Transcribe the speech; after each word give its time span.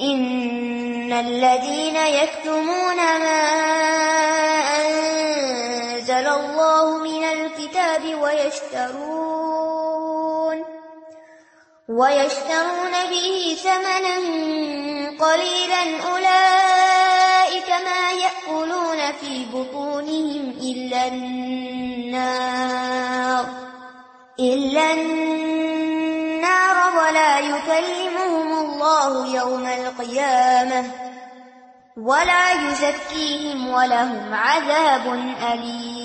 إن 0.00 1.12
الذين 1.12 1.96
يكتمون 1.96 2.96
ما 2.96 3.42
أنزل 4.80 6.26
الله 6.26 6.98
من 6.98 7.24
الكتاب 7.24 8.02
ويشترون 8.22 9.52
ويشترون 11.88 12.92
به 13.10 13.56
ثمنا 13.62 14.16
قليلا 15.20 15.82
أولئك 16.12 17.68
ما 17.68 18.12
يأكلون 18.12 19.12
في 19.20 19.44
بطونهم 19.54 20.54
إلا 20.60 21.08
النار 21.08 22.62
إلا 24.40 24.92
النار 24.92 26.76
ولا 26.96 27.38
يكلمهم 27.38 28.11
الله 28.92 29.34
يوم 29.34 29.66
القيامة. 29.66 30.88
ولا 31.96 32.52
يزكيهم 32.62 33.74
ولهم 33.74 34.32
عذاب 34.32 35.08
أليم. 35.40 36.02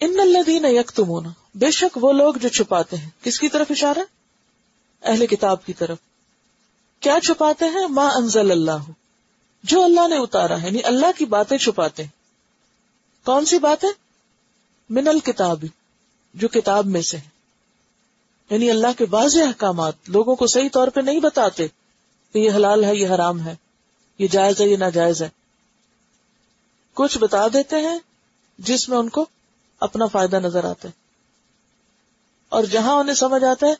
ان 0.00 0.20
الذين 0.20 0.64
يكتمون، 0.64 1.26
بے 1.54 1.70
شک 1.70 1.98
وہ 2.02 2.12
لوگ 2.12 2.34
جو 2.34 2.48
چھپاتے 2.48 2.96
ہیں، 2.96 3.10
کس 3.22 3.40
کی 3.40 3.48
طرف 3.48 3.66
اشارہ؟ 3.70 3.98
اہل 5.02 5.26
کتاب 5.26 5.64
کی 5.64 5.72
طرف۔ 5.72 5.98
کیا 7.00 7.20
چھپاتے 7.24 7.64
ہیں؟ 7.64 7.88
ما 7.88 8.08
انزل 8.14 8.50
اللہ۔ 8.50 8.90
جو 9.62 9.84
اللہ 9.84 10.08
نے 10.08 10.16
اتارا 10.16 10.62
ہے 10.62 10.66
یعنی 10.66 10.82
اللہ 10.82 11.06
کی 11.18 11.24
باتیں 11.24 11.58
چھپاتے 11.58 12.02
ہیں۔ 12.02 12.10
کون 13.26 13.44
سی 13.44 13.58
باتیں؟ 13.58 13.88
من 14.90 15.08
الکتاب 15.08 15.64
جو 16.34 16.48
کتاب 16.48 16.86
میں 16.86 17.02
سے 17.02 17.16
یعنی 18.50 18.70
اللہ 18.70 18.86
کے 18.98 19.04
واضح 19.10 19.40
احکامات 19.46 19.94
لوگوں 20.06 20.36
کو 20.36 20.46
صحیح 20.46 20.68
طور 20.72 20.88
پہ 20.88 21.00
نہیں 21.00 21.20
بتاتے 21.20 21.68
کہ 22.32 22.38
یہ 22.38 22.50
حلال 22.50 22.84
ہے، 22.84 22.96
یہ 22.96 23.08
حرام 23.08 23.46
ہے، 23.46 23.54
یہ 24.18 24.28
جائز 24.28 24.60
ہے، 24.60 24.66
یہ 24.66 24.76
ناجائز 24.76 25.22
ہے۔ 25.22 25.28
کچھ 26.94 27.18
بتا 27.18 27.48
دیتے 27.48 27.76
ہیں 27.76 27.98
جس 28.58 28.88
میں 28.88 28.98
ان 28.98 29.08
کو 29.08 29.26
اپنا 29.80 30.06
فائدہ 30.06 30.36
نظر 30.36 30.64
آتا 30.64 30.88
ہے۔ 30.88 30.92
اور 32.48 32.64
جہاں 32.64 32.94
انہیں 32.94 33.14
سمجھ 33.14 33.44
آتا 33.44 33.66
ہے 33.66 33.74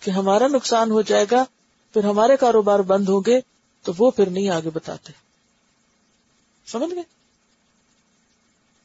کہ 0.00 0.10
ہمارا 0.10 0.48
نقصان 0.48 0.90
ہو 0.90 1.02
جائے 1.02 1.26
گا، 1.30 1.44
پھر 1.92 2.04
ہمارے 2.04 2.36
کاروبار 2.36 2.78
بند 2.78 3.08
ہوں 3.08 3.20
گے، 3.26 3.40
تو 3.82 3.92
وہ 3.98 4.10
پھر 4.10 4.30
نہیں 4.30 4.48
آگے 4.48 4.70
بتاتے۔ 4.70 5.12
سمجھ 6.66 6.94
گئے؟ 6.94 7.02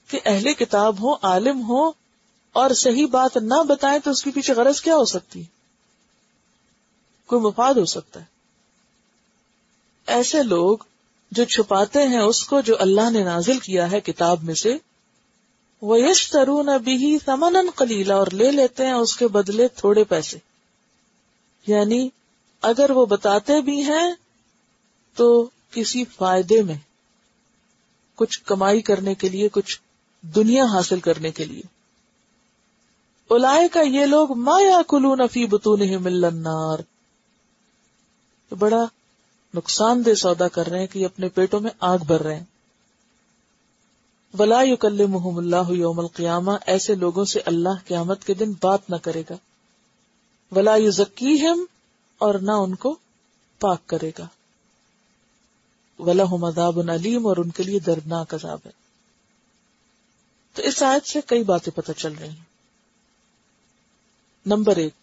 کہ 0.08 0.20
اہل 0.26 0.54
کتاب 0.54 1.02
ہو 1.02 1.14
عالم 1.22 1.62
ہو 1.62 2.05
اور 2.56 2.70
صحیح 2.70 3.06
بات 3.12 3.38
نہ 3.38 3.64
بتائیں 3.64 4.00
تو 4.00 4.12
اس 4.12 4.24
کے 4.24 4.32
پیچھے 4.32 4.54
غرض 4.54 4.82
کیا 4.82 4.96
ہو 4.96 5.06
سکتی 5.06 5.44
کوئی 7.26 7.42
مفاد 7.42 7.74
ہو 7.74 7.86
سکتا 7.86 8.20
ہے؟ 8.20 8.26
ایسے 10.08 10.44
لوگ 10.44 10.78
جو 11.32 11.44
چھپاتے 11.44 12.08
ہیں 12.08 12.20
اس 12.20 12.44
کو 12.44 12.62
جو 12.62 12.76
اللہ 12.80 13.10
نے 13.10 13.24
نازل 13.24 13.60
کیا 13.60 13.92
ہے 13.92 14.02
کتاب 14.02 14.44
میں 14.44 14.56
سے 14.56 14.78
وہ 15.82 16.00
یش 16.00 16.30
ترون 16.30 16.70
ابھی 16.70 17.18
سمن 17.26 17.70
کلیلا 17.76 18.16
اور 18.16 18.28
لے 18.28 18.52
لیتے 18.52 18.86
ہیں 18.86 18.94
اس 18.94 19.18
کے 19.18 19.28
بدلے 19.28 19.68
تھوڑے 19.68 20.04
پیسے۔ 20.04 20.38
یعنی 21.68 22.10
اگر 22.62 22.92
وہ 22.92 23.06
بتاتے 23.06 23.62
بھی 23.62 23.84
ہیں 23.84 24.12
تو 25.16 25.50
کسی 25.72 26.04
فائدے 26.06 26.62
میں، 26.62 26.78
کچھ 28.16 28.44
کمائی 28.44 28.82
کرنے 28.82 29.16
کے 29.16 29.30
لیے، 29.30 29.50
کچھ 29.50 29.80
دنیا 30.22 30.66
حاصل 30.66 31.00
کرنے 31.00 31.32
کے 31.32 31.46
لیے۔ 31.46 31.75
کا 33.74 33.82
یہ 33.82 34.06
لوگ 34.06 34.38
ما 34.38 34.62
یا 34.62 34.82
کلو 34.88 35.16
نفی 35.16 35.46
بتون 35.46 36.04
ملنار 36.04 36.80
بڑا 38.54 38.86
نقصان 39.54 40.06
دہ 40.06 40.14
سودا 40.14 40.48
کر 40.48 40.68
رہے 40.68 40.80
ہیں 40.80 40.88
کہ 40.88 41.06
اپنے 41.06 41.30
پیٹوں 41.30 41.60
میں 41.60 41.72
آگ 41.80 41.98
بھر 41.98 42.24
رہے 42.24 42.36
ہیں۔ 42.36 42.44
ولا 44.40 44.62
یو 44.62 44.76
کل 44.76 45.06
محم 45.06 45.38
اللہ 45.38 45.70
یوم 45.70 46.00
القیامہ، 46.00 46.52
ایسے 46.66 46.96
لوگوں 46.96 47.26
سے 47.26 47.40
اللہ 47.46 47.70
قیامت 47.88 48.24
کے 48.24 48.34
دن 48.34 48.52
بات 48.62 48.90
نہ 48.90 48.96
کرے 48.96 49.24
گا۔ 49.30 49.36
ولا 50.56 50.76
یو 50.76 50.92
ذکی 50.92 51.46
اور 52.18 52.36
نہ 52.36 52.52
ان 52.52 52.76
کو 52.76 52.98
پاک 53.60 53.88
کرے 53.88 54.12
گا۔ 54.20 54.28
ولا 56.00 56.24
عذاب 56.24 56.80
علیم 56.80 57.28
اور 57.28 57.38
ان 57.38 57.50
کے 57.50 57.64
لیے 57.64 57.80
دردناک 57.80 58.34
عذاب 58.34 58.60
ہے۔ 58.66 58.72
تو 60.54 60.62
اس 60.62 60.84
آیت 60.84 61.08
سے 61.08 61.20
کئی 61.26 61.44
باتیں 61.44 61.78
پتہ 61.78 61.92
چل 61.92 62.14
رہی 62.14 62.30
ہیں۔ 62.30 62.55
نمبر 64.46 64.76
ایک، 64.76 64.94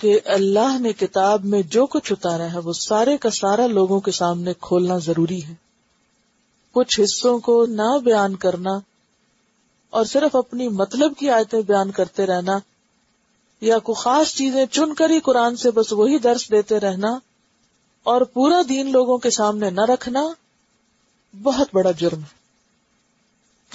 کہ 0.00 0.20
اللہ 0.24 0.78
نے 0.78 0.92
کتاب 0.92 1.44
میں 1.44 1.62
جو 1.62 1.86
کچھ 1.86 2.12
اتارا 2.12 2.52
ہے، 2.52 2.58
وہ 2.58 2.72
سارے 2.72 3.16
کا 3.16 3.30
سارا 3.30 3.66
لوگوں 3.66 4.00
کے 4.00 4.10
سامنے 4.10 4.52
کھولنا 4.60 4.98
ضروری 4.98 5.44
ہے۔ 5.44 5.54
کچھ 6.72 7.00
حصوں 7.00 7.38
کو 7.38 7.66
نہ 7.66 7.98
بیان 8.04 8.36
کرنا 8.36 8.70
اور 9.90 10.04
صرف 10.04 10.36
اپنی 10.36 10.68
مطلب 10.68 11.12
کی 11.18 11.30
آیتیں 11.30 11.62
بیان 11.62 11.90
کرتے 11.90 12.26
رہنا 12.26 12.58
یا 13.60 13.78
کوئی 13.78 14.02
خاص 14.02 14.34
چیزیں 14.34 14.66
چن 14.66 14.94
کر 14.94 15.10
ہی 15.10 15.20
قرآن 15.20 15.56
سے 15.56 15.70
بس 15.70 15.92
وہی 15.92 16.18
درس 16.18 16.50
دیتے 16.50 16.80
رہنا 16.80 17.18
اور 18.02 18.20
پورا 18.20 18.62
دین 18.68 18.92
لوگوں 18.92 19.18
کے 19.18 19.30
سامنے 19.30 19.70
نہ 19.70 19.80
رکھنا، 19.80 20.22
بہت 21.42 21.68
بڑا 21.72 21.90
جرم 21.90 22.20
ہے۔ 22.20 22.42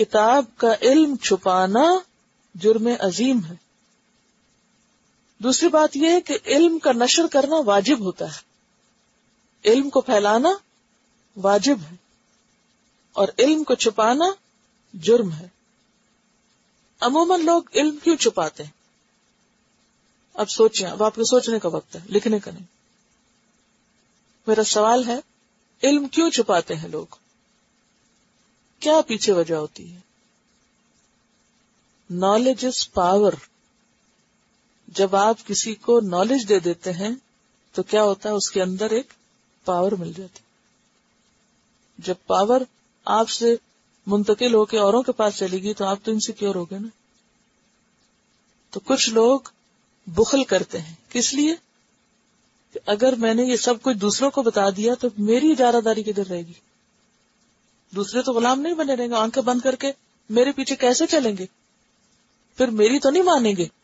کتاب 0.03 0.45
کا 0.57 0.75
علم 0.81 1.15
چھپانا 1.15 1.99
جرم 2.55 2.89
عظیم 2.99 3.39
ہے۔ 3.49 3.66
دوسری 5.37 5.69
بات 5.69 5.97
یہ 5.97 6.09
ہے 6.09 6.21
کہ 6.21 6.37
علم 6.45 6.79
کا 6.79 6.91
نشر 6.91 7.27
کرنا 7.27 7.55
واجب 7.65 7.99
ہوتا 7.99 8.35
ہے۔ 8.35 8.47
علم 9.65 9.89
کو 9.89 10.01
پھیلانا 10.01 10.49
واجب 11.35 11.77
ہے 11.91 11.95
اور 13.13 13.27
علم 13.39 13.63
کو 13.63 13.75
چھپانا 13.75 14.25
جرم 14.93 15.31
ہے۔ 15.31 15.47
عموماً 16.99 17.45
لوگ 17.45 17.63
علم 17.73 17.97
کیوں 18.03 18.15
چھپاتے 18.15 18.63
ہیں؟ 18.63 18.71
اب 20.33 20.49
سوچیں، 20.49 20.89
اب 20.89 21.03
آپ 21.03 21.15
کے 21.15 21.23
سوچنے 21.23 21.59
کا 21.59 21.69
وقت 21.69 21.95
ہے، 21.95 22.01
لکھنے 22.09 22.39
کا 22.39 22.51
نہیں۔ 22.51 22.63
میرا 24.47 24.63
سوال 24.63 25.07
ہے، 25.07 25.19
علم 25.83 26.07
کیوں 26.07 26.29
چھپاتے 26.29 26.75
ہیں 26.75 26.89
لوگ؟ 26.89 27.05
کیا 28.79 29.01
پیچھے 29.07 29.33
وجہ 29.33 29.55
ہوتی 29.55 29.95
ہے؟ 29.95 29.99
نالج 32.09 32.65
از 32.65 32.93
پاور 32.93 33.33
جب 34.87 35.15
آپ 35.15 35.47
کسی 35.47 35.75
کو 35.75 35.99
نالج 35.99 36.49
دے 36.49 36.59
دیتے 36.59 36.93
ہیں، 36.93 37.11
تو 37.71 37.83
کیا 37.83 38.03
ہوتا 38.03 38.29
ہے؟ 38.29 38.33
اس 38.33 38.51
کے 38.51 38.61
اندر 38.61 38.91
ایک 38.91 39.13
پاور 39.65 39.91
مل 39.91 40.13
جاتی۔ 40.17 40.39
جب 41.97 42.15
پاور 42.27 42.61
آپ 43.05 43.29
سے 43.29 43.55
منتقل 44.07 44.53
ہو 44.53 44.65
کے 44.65 44.79
اوروں 44.79 45.03
کے 45.03 45.11
پاس 45.11 45.35
چلے 45.37 45.57
گی 45.57 45.73
تو 45.73 45.85
آپ 45.85 45.99
تو 46.03 46.11
انسیکیور 46.11 46.55
ہو 46.55 46.65
گئے 46.65 46.79
نا۔ 46.79 46.87
تو 48.69 48.79
کچھ 48.79 49.09
لوگ 49.09 49.39
بخل 50.07 50.43
کرتے 50.43 50.81
ہیں۔ 50.81 50.93
کس 51.09 51.33
لیے؟ 51.33 51.55
کہ 52.73 52.79
اگر 52.85 53.15
میں 53.15 53.33
نے 53.33 53.43
یہ 53.43 53.55
سب 53.55 53.81
کچھ 53.81 53.97
دوسروں 53.97 54.31
کو 54.31 54.41
بتا 54.41 54.69
دیا، 54.69 54.93
تو 54.95 55.07
میری 55.17 55.51
اجارہ 55.51 55.81
داری 55.85 56.03
کدھر 56.03 56.27
رہے 56.27 56.41
گی؟ 56.41 56.53
دوسرے 57.95 58.21
تو 58.21 58.33
غلام 58.33 58.61
نہیں 58.61 58.73
بنے 58.73 58.95
رہیں 58.95 59.07
گے، 59.07 59.13
آنکھیں 59.13 59.43
بند 59.43 59.61
کر 59.61 59.75
کے 59.75 59.91
میرے 60.29 60.51
پیچھے 60.51 60.75
کیسے 60.75 61.07
چلیں 61.07 61.37
گے؟ 61.37 61.45
پھر 62.57 62.67
میری 62.67 62.99
تو 62.99 63.09
نہیں 63.09 63.23
مانیں 63.23 63.53
گے۔ 63.57 63.76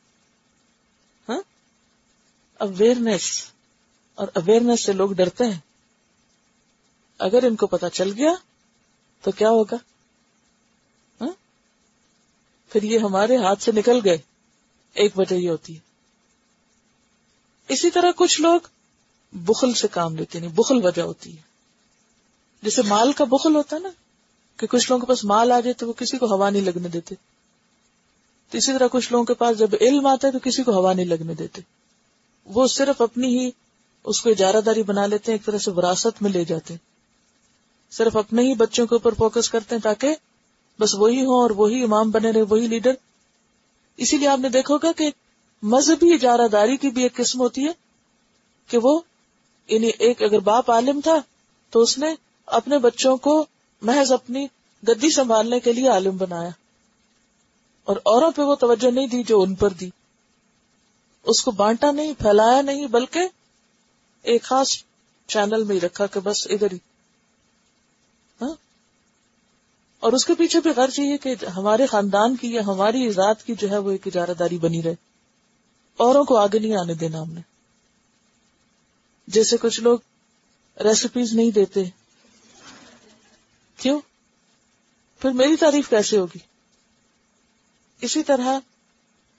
اویئرنیس 2.64 3.44
اور 4.16 4.28
اویئرنیس 4.36 4.84
سے 4.84 4.94
لوگ 4.94 5.12
ڈرتے 5.12 5.44
ہیں۔ 5.44 5.60
اگر 7.20 7.44
ان 7.44 7.56
کو 7.56 7.68
پتا 7.68 7.90
چل 7.90 8.12
گیا، 8.18 8.34
تو 9.22 9.32
کیا 9.32 9.50
ہوگا؟ 9.50 9.76
ہاں؟ 11.22 11.32
پھر 12.70 12.84
یہ 12.84 13.00
ہمارے 13.00 13.38
ہاتھ 13.38 13.64
سے 13.64 13.72
نکل 13.72 14.00
گئے۔ 14.06 14.18
ایک 14.94 15.20
وجہ 15.20 15.36
یہ 15.36 15.50
ہوتی 15.50 15.74
ہے۔ 15.76 15.80
اسی 17.68 17.92
طرح 17.92 18.12
کچھ 18.16 18.42
لوگ 18.42 18.60
بخل 19.34 19.74
سے 19.74 19.88
کام 19.88 20.16
لیتے 20.16 20.38
ہیں 20.38 20.46
یعنی 20.46 20.56
بخل 20.56 20.86
وجہ 20.86 21.02
ہوتی 21.02 21.38
ہے۔ 21.38 21.42
جیسے 22.62 22.82
مال 22.82 23.14
کا 23.14 23.24
بخل 23.24 23.56
ہوتا 23.56 23.76
ہے 23.76 23.82
نا، 23.82 23.90
کہ 24.58 24.68
کچھ 24.68 24.92
لوگوں 24.92 25.06
کے 25.06 25.10
پاس 25.10 25.26
مال 25.26 25.52
آ 25.52 25.60
جائے 25.60 25.74
تو 25.74 25.88
وہ 25.88 25.94
کسی 25.94 26.18
کو 26.18 26.26
ہوا 26.26 26.50
نہیں 26.50 26.62
لگنے 26.62 26.88
دیتے۔ 26.88 27.16
تو 28.50 28.58
اسی 28.58 28.74
طرح 28.74 28.88
کچھ 28.92 29.12
لوگوں 29.12 29.26
کے 29.26 29.34
پاس 29.34 29.58
جب 29.58 29.68
علم 29.82 30.08
آتا 30.08 30.28
ہے 30.28 30.32
تو 30.32 30.40
کسی 30.40 30.64
کو 30.64 30.72
ہوا 30.72 30.94
نہیں 30.94 31.06
لگنے 31.06 31.34
دیتے۔ 31.34 31.62
وہ 32.46 32.68
صرف 32.68 33.02
اپنی 33.02 33.40
ہی 33.40 33.52
اس 34.04 34.22
کو 34.22 34.30
اجارہ 34.30 34.62
داری 34.62 34.84
بنا 34.84 35.06
لیتے 35.06 35.32
ہیں، 35.32 35.40
ایک 35.40 35.46
طرح 35.46 35.58
سے 35.58 35.72
وراثت 35.72 36.22
میں 36.22 36.32
لے 36.32 36.46
جاتے 36.46 36.74
ہیں۔ 36.74 36.94
صرف 37.92 38.18
اپنے 38.18 38.42
ہی 38.42 38.56
بچوں 38.56 38.88
کے 38.88 38.96
اوپر 38.96 39.14
فوکس 39.14 39.50
کرتے 39.50 39.76
ہیں 39.76 39.82
تاکہ 39.82 40.16
بس 40.80 40.96
وہی 40.96 41.26
ہو 41.26 41.42
اور 41.42 41.50
وہی 41.50 41.84
امام 41.84 42.12
بنے 42.12 42.32
رہے، 42.32 42.42
وہی 42.42 42.68
لیڈر۔ 42.68 42.94
اسی 43.98 44.18
لیے 44.18 44.28
آپ 44.28 44.40
نے 44.40 44.50
دیکھو 44.50 44.78
گا 44.78 44.92
کہ 44.92 45.10
مذہبی 45.64 46.14
اجارہ 46.14 46.48
داری 46.48 46.78
کی 46.78 46.90
بھی 46.90 47.04
ایک 47.04 47.16
قسم 47.16 47.40
ہوتی 47.40 47.64
ہے 47.64 47.72
کہ 48.68 48.78
وہ 48.84 49.00
یعنی 49.68 49.92
ایک 50.00 50.24
اگر 50.24 50.40
باپ 50.40 50.72
عالم 50.72 51.00
تھا 51.02 51.18
تو 51.70 51.80
اس 51.80 51.98
نے 51.98 52.08
اپنے 52.46 52.78
بچوں 52.78 53.18
کو 53.18 53.46
محض 53.82 54.12
اپنی 54.12 54.48
گدی 54.88 55.10
سنبھالنے 55.10 55.60
کے 55.60 55.74
لیے 55.74 55.88
عالم 55.88 56.18
بنایا۔ 56.18 56.50
اور 57.84 57.96
اوروں 58.04 58.32
پہ 58.32 58.42
وہ 58.42 58.56
توجہ 58.56 58.92
نہیں 58.92 59.08
دی 59.08 59.24
جو 59.24 59.42
ان 59.42 59.56
پر 59.56 59.70
دی۔ 59.70 59.90
اس 61.24 61.42
کو 61.44 61.52
بانٹا 61.52 61.92
نہیں، 61.92 62.14
پھیلایا 62.14 62.62
نہیں، 62.62 62.88
بلکہ 62.88 63.20
ایک 64.22 64.44
خاص 64.44 64.84
چینل 65.28 65.64
میں 65.64 65.76
ہی 65.76 65.82
رکھا 65.82 66.06
کہ 66.06 66.20
بس 66.20 66.48
ادھر 66.50 66.72
ہی۔ 66.72 66.78
ہاں؟ 68.42 68.54
اور 70.00 70.14
اس 70.14 70.26
کے 70.26 70.34
پیچھے 70.36 70.60
بھی 70.60 70.70
غرض 70.70 71.00
یہ 71.00 71.18
کہ 71.18 71.36
ہمارے 71.58 71.86
خاندان 71.86 72.36
کی 72.36 72.54
یا 72.54 72.62
ہماری 72.62 73.10
ذات 73.10 73.44
کی 73.44 73.56
جو 73.56 73.70
ہے 73.70 73.78
وہ 73.78 73.92
ایک 73.92 74.08
اجارہ 74.08 74.34
داری 74.40 74.58
بنی 74.58 74.84
رہے۔ 74.84 74.96
اوروں 75.98 76.24
کو 76.24 76.38
آگے 76.38 76.60
نہیں 76.60 76.76
آنے 76.76 76.94
دینا 76.94 77.22
ہم 77.22 77.34
نے۔ 77.34 77.42
جیسے 79.28 79.58
کچھ 79.58 79.82
لوگ 79.82 80.00
ریسیپیز 80.80 81.34
نہیں 81.34 81.52
دیتے۔ 81.52 81.84
کیوں؟ 83.78 84.02
پھر 85.20 85.30
میری 85.30 85.56
تعریف 85.56 85.90
کیسے 85.90 86.18
ہوگی؟ 86.18 86.40
اسی 88.02 88.24
طرح 88.24 88.60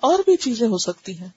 اور 0.01 0.19
بھی 0.19 0.37
چیزیں 0.37 0.69
ہو 0.69 0.79
سکتی 0.79 1.19
ہیں۔ 1.19 1.29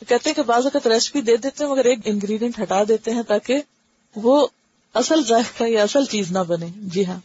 کہتے 0.00 0.30
ہیں 0.30 0.34
کہ 0.34 0.42
بعض 0.42 0.64
اوقات 0.64 0.86
ریسیپی 0.86 1.20
دے 1.20 1.36
دیتے 1.36 1.64
ہیں 1.64 1.70
مگر 1.70 1.84
ایک 1.84 1.98
انگریڈینٹ 2.04 2.60
ہٹا 2.62 2.82
دیتے 2.88 3.10
ہیں 3.10 3.22
تاکہ 3.22 3.62
وہ 4.16 4.46
اصل 4.94 5.24
ذائقہ 5.28 5.64
یا 5.64 5.82
اصل 5.82 6.04
چیز 6.04 6.30
نہ 6.30 6.38
بنے۔ 6.38 6.66
جی 6.76 7.06
ہاں۔ 7.06 7.20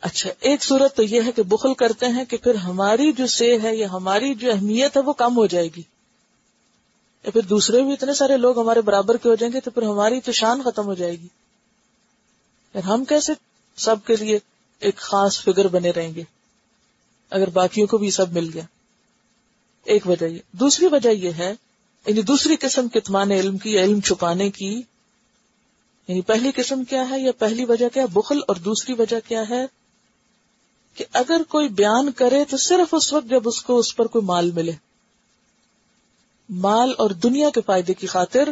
اچھا 0.00 0.30
ایک 0.40 0.64
صورت 0.64 0.96
تو 0.96 1.02
یہ 1.02 1.20
ہے 1.26 1.32
کہ 1.32 1.42
بخل 1.42 1.74
کرتے 1.74 2.06
ہیں 2.06 2.24
کہ 2.24 2.36
پھر 2.36 2.54
ہماری 2.54 3.12
جو 3.12 3.26
سے 3.26 3.58
ہے 3.58 3.76
یا 3.76 3.92
ہماری 3.92 4.34
جو 4.34 4.52
اہمیت 4.52 4.96
ہے 4.96 5.02
وہ 5.02 5.12
کم 5.12 5.36
ہو 5.36 5.46
جائے 5.46 5.68
گی۔ 5.76 5.82
یا 7.24 7.30
پھر 7.30 7.40
دوسرے 7.40 7.82
بھی 7.82 7.92
اتنے 7.92 8.14
سارے 8.14 8.36
لوگ 8.36 8.58
ہمارے 8.58 8.80
برابر 8.80 9.16
کے 9.16 9.28
ہو 9.28 9.34
جائیں 9.34 9.52
گے 9.52 9.60
تو 9.60 9.70
پھر 9.70 9.82
ہماری 9.82 10.20
تو 10.20 10.32
شان 10.32 10.62
ختم 10.64 10.84
ہو 10.84 10.94
جائے 10.94 11.12
گی۔ 11.12 11.26
پھر 12.72 12.80
ہم 12.80 13.04
کیسے 13.04 13.32
سب 13.76 13.96
کے 14.06 14.16
لیے 14.16 14.38
ایک 14.78 14.96
خاص 14.96 15.42
فگر 15.42 15.68
بنے 15.68 15.90
رہیں 15.90 16.14
گے؟ 16.14 16.22
اگر 17.30 17.48
باقیوں 17.48 17.86
کو 17.86 17.98
بھی 17.98 18.10
سب 18.10 18.32
مل 18.32 18.50
گیا۔ 18.54 18.62
ایک 19.84 20.06
وجہ 20.06 20.26
یہ 20.26 20.38
دوسری 20.52 20.86
وجہ 20.86 21.08
یہ 21.08 21.30
ہے 21.30 21.54
یعنی 22.06 22.22
دوسری 22.22 22.56
قسم 22.56 22.88
کتمان 22.88 23.30
علم 23.30 23.58
کی، 23.58 23.78
علم 23.78 24.00
چھپانے 24.00 24.50
کی 24.50 24.82
یعنی 26.08 26.20
پہلی 26.20 26.50
قسم 26.54 26.84
کیا 26.84 27.10
ہے 27.10 27.20
یا 27.20 27.32
پہلی 27.38 27.64
وجہ 27.64 27.88
کیا، 27.88 28.06
بخل 28.12 28.40
اور 28.48 28.56
دوسری 28.56 28.94
وجہ 28.98 29.28
کیا 29.28 29.48
ہے؟ 29.48 29.66
کہ 30.94 31.04
اگر 31.12 31.42
کوئی 31.48 31.68
بیان 31.68 32.12
کرے 32.12 32.44
تو 32.44 32.56
صرف 32.56 32.94
اس 32.94 33.12
وقت 33.12 33.26
جب 33.26 33.42
اس 33.44 33.62
کو 33.62 33.78
اس 33.78 33.96
پر 33.96 34.06
کوئی 34.06 34.24
مال 34.24 34.50
ملے۔ 34.50 34.72
مال 36.48 36.92
اور 36.98 37.10
دنیا 37.10 37.50
کے 37.50 37.60
فائدے 37.66 37.94
کی 37.94 38.06
خاطر 38.06 38.48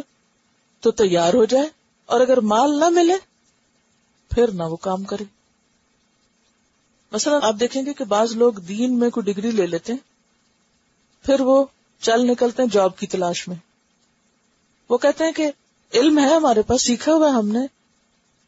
تو 0.79 0.91
تیار 0.91 1.33
ہو 1.33 1.45
جائے، 1.45 1.69
اور 2.05 2.21
اگر 2.21 2.39
مال 2.39 2.79
نہ 2.79 2.89
ملے 2.89 3.13
پھر 4.29 4.51
نہ 4.51 4.63
وہ 4.63 4.75
کام 4.75 5.03
کرے۔ 5.03 5.23
مثلا 7.11 7.39
آپ 7.41 7.55
دیکھیں 7.59 7.85
گے 7.85 7.93
کہ 7.93 8.03
بعض 8.03 8.35
لوگ 8.35 8.53
دین 8.53 8.99
میں 8.99 9.09
کوئی 9.09 9.33
ڈگری 9.33 9.51
لے 9.51 9.67
لیتے 9.67 9.93
ہیں۔ 9.93 10.10
پھر 11.25 11.39
وہ 11.39 11.65
چل 12.01 12.27
نکلتے 12.27 12.61
ہیں 12.61 12.69
جاب 12.69 12.97
کی 12.97 13.07
تلاش 13.07 13.47
میں۔ 13.47 13.55
وہ 14.89 14.97
کہتے 14.97 15.23
ہیں 15.23 15.31
کہ 15.31 15.51
علم 15.93 16.19
ہے 16.19 16.35
ہمارے 16.35 16.61
پاس، 16.61 16.81
سیکھا 16.81 17.13
ہوا 17.13 17.29
ہم 17.29 17.47
نے۔ 17.47 17.59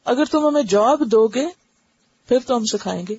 اگر 0.06 0.26
تم 0.26 0.48
ہمیں 0.48 0.64
جاب 0.64 1.00
دو 1.12 1.28
گے، 1.28 1.48
پھر 2.28 2.38
تو 2.46 2.56
ہم 2.56 2.66
سکھائیں 2.66 3.06
گے۔ 3.10 3.16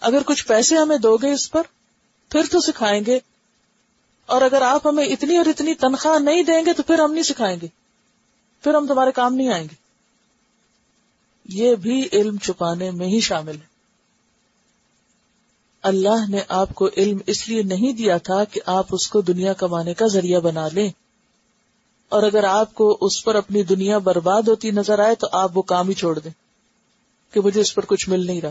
اگر 0.00 0.22
کچھ 0.26 0.46
پیسے 0.46 0.76
ہمیں 0.76 0.96
دو 0.96 1.16
گے 1.16 1.32
اس 1.32 1.50
پر، 1.50 1.62
پھر 2.28 2.42
تو 2.50 2.60
سکھائیں 2.60 3.04
گے۔ 3.06 3.18
اور 4.26 4.42
اگر 4.42 4.62
آپ 4.62 4.86
ہمیں 4.86 5.04
اتنی 5.04 5.36
اور 5.36 5.46
اتنی 5.46 5.74
تنخواہ 5.74 6.18
نہیں 6.18 6.42
دیں 6.42 6.66
گے، 6.66 6.72
تو 6.72 6.82
پھر 6.82 6.98
ہم 6.98 7.12
نہیں 7.12 7.22
سکھائیں 7.22 7.58
گے۔ 7.62 7.66
پھر 8.62 8.74
ہم 8.74 8.86
تمہارے 8.86 9.12
کام 9.12 9.34
نہیں 9.34 9.48
آئیں 9.48 9.64
گے۔ 9.64 9.74
یہ 11.44 11.74
بھی 11.74 12.08
علم 12.12 12.36
چھپانے 12.36 12.90
میں 12.90 13.06
ہی 13.06 13.20
شامل 13.20 13.56
ہے۔ 13.56 13.67
اللہ 15.82 16.30
نے 16.30 16.38
آپ 16.48 16.74
کو 16.74 16.88
علم 16.96 17.18
اس 17.26 17.48
لیے 17.48 17.62
نہیں 17.62 17.92
دیا 17.92 18.18
تھا 18.18 18.44
کہ 18.44 18.60
آپ 18.66 18.86
اس 18.90 19.08
کو 19.08 19.20
دنیا 19.20 19.52
کمانے 19.52 19.94
کا 19.94 20.06
ذریعہ 20.06 20.40
بنا 20.40 20.68
لیں۔ 20.72 20.90
اور 22.08 22.22
اگر 22.22 22.44
آپ 22.44 22.74
کو 22.74 22.98
اس 23.00 23.24
پر 23.24 23.34
اپنی 23.34 23.62
دنیا 23.62 23.98
برباد 23.98 24.42
ہوتی 24.42 24.70
نظر 24.70 24.98
آئے 24.98 25.14
تو 25.14 25.26
آپ 25.32 25.56
وہ 25.56 25.62
کام 25.62 25.88
ہی 25.88 25.94
چھوڑ 25.94 26.18
دیں 26.18 26.30
کہ 27.34 27.40
مجھے 27.40 27.60
اس 27.60 27.74
پر 27.74 27.84
کچھ 27.84 28.08
مل 28.08 28.26
نہیں 28.26 28.40
رہا۔ 28.40 28.50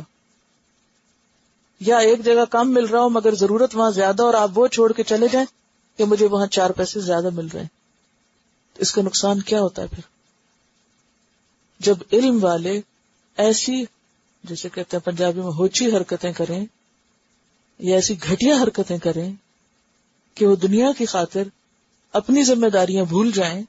یا 1.80 1.98
ایک 1.98 2.26
جگہ 2.26 2.46
کم 2.50 2.74
مل 2.74 2.86
رہا 2.86 3.00
ہو 3.00 3.10
مگر 3.10 3.36
ضرورت 3.36 3.76
وہاں 3.76 3.92
زیادہ 3.92 4.24
اور 4.24 4.34
آپ 4.34 4.52
وہ 4.56 4.68
چھوڑ 4.68 4.94
کے 4.94 5.04
چلے 5.04 5.28
جائیں 5.32 5.48
کہ 5.98 6.06
مجھے 6.06 6.28
وہاں 6.28 6.48
چار 6.48 6.70
پیسے 6.70 7.00
زیادہ 7.00 7.30
مل 7.34 7.48
رہے 7.48 7.60
ہیں۔ 7.60 7.68
اس 8.78 8.92
کا 8.92 9.02
نقصان 9.02 9.42
کیا 9.42 9.62
ہوتا 9.62 9.82
ہے 9.82 9.88
پھر؟ 9.88 10.02
جب 11.80 11.96
علم 12.14 12.44
والے 12.44 12.82
ایسی، 13.38 13.84
جیسے 14.44 14.70
کہتے 14.70 14.98
ہیں 14.98 15.06
پنجابی 15.06 15.42
میں، 15.42 15.52
ہوچی 15.52 15.86
حرکتیں 15.86 16.34
کریں 16.34 16.66
یا 17.80 17.96
ایسی 17.96 18.22
گھٹیا 18.24 18.56
حرکتیں 18.64 18.98
کریں 18.98 19.34
کہ 20.36 20.48
وہ 20.48 20.56
دنیا 20.56 20.92
کی 20.98 21.06
خاطر 21.06 21.44
اپنی 22.14 22.44
ذمہ 22.44 22.68
داریاں 22.68 23.06
بھول 23.06 23.32
جائیں 23.32 23.64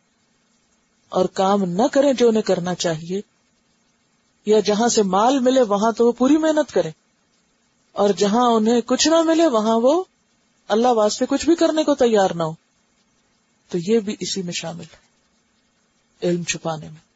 اور 1.08 1.25
کام 1.25 1.64
نہ 1.64 1.82
کریں 1.93 2.12
جو 2.12 2.28
انہیں 2.28 2.43
کرنا 2.43 2.75
چاہیے، 2.75 3.20
یا 4.46 4.60
جہاں 4.60 4.88
سے 4.88 5.02
مال 5.02 5.38
ملے 5.38 5.62
وہاں 5.62 5.93
تو 5.93 6.06
وہ 6.06 6.12
پوری 6.12 6.37
محنت 6.37 6.72
کریں، 6.72 6.90
اور 7.93 8.10
جہاں 8.10 8.46
انہیں 8.46 8.81
کچھ 8.81 9.08
نہ 9.08 9.22
ملے 9.22 9.46
وہاں 9.46 9.81
وہ 9.82 10.05
اللہ 10.69 10.88
واسطے 10.88 11.26
کچھ 11.28 11.44
بھی 11.44 11.56
کرنے 11.56 11.84
کو 11.84 11.94
تیار 11.94 12.31
نہ 12.34 12.43
ہو۔ 12.43 12.52
تو 13.69 13.78
یہ 13.87 13.99
بھی 13.99 14.16
اسی 14.20 14.43
میں 14.43 14.52
شامل 14.52 14.84
ہے، 14.84 15.08
علم 16.28 16.43
چھپانے 16.43 16.88
میں۔ 16.88 17.08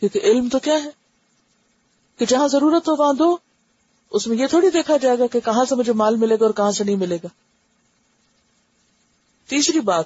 کیونکہ 0.00 0.20
علم 0.24 0.48
تو 0.48 0.58
کیا 0.58 0.84
ہے؟ 0.84 0.90
کہ 2.18 2.26
جہاں 2.26 2.48
ضرورت 2.48 2.88
ہو 2.88 3.02
وہاں 3.02 3.12
دو 3.12 3.36
اس 4.14 4.26
میں 4.26 4.36
یہ 4.36 4.46
تھوڑی 4.46 4.70
دیکھا 4.70 4.96
جائے 4.96 5.18
گا 5.18 5.26
کہ 5.26 5.40
کہاں 5.40 5.64
سے 5.64 5.74
مجھے 5.74 5.92
مال 5.92 6.16
ملے 6.16 6.34
گا 6.34 6.44
اور 6.44 6.54
کہاں 6.54 6.70
سے 6.70 6.84
نہیں 6.84 6.96
ملے 6.96 7.16
گا۔ 7.16 7.28
تیسری 9.46 9.80
بات، 9.80 10.04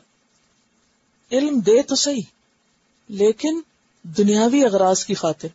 علم 1.33 1.59
دے 1.59 1.83
تو 1.83 1.95
صحیح، 1.95 2.23
لیکن 3.09 3.61
دنیاوی 4.03 4.65
اغراض 4.65 5.05
کی 5.05 5.15
خاطر، 5.15 5.49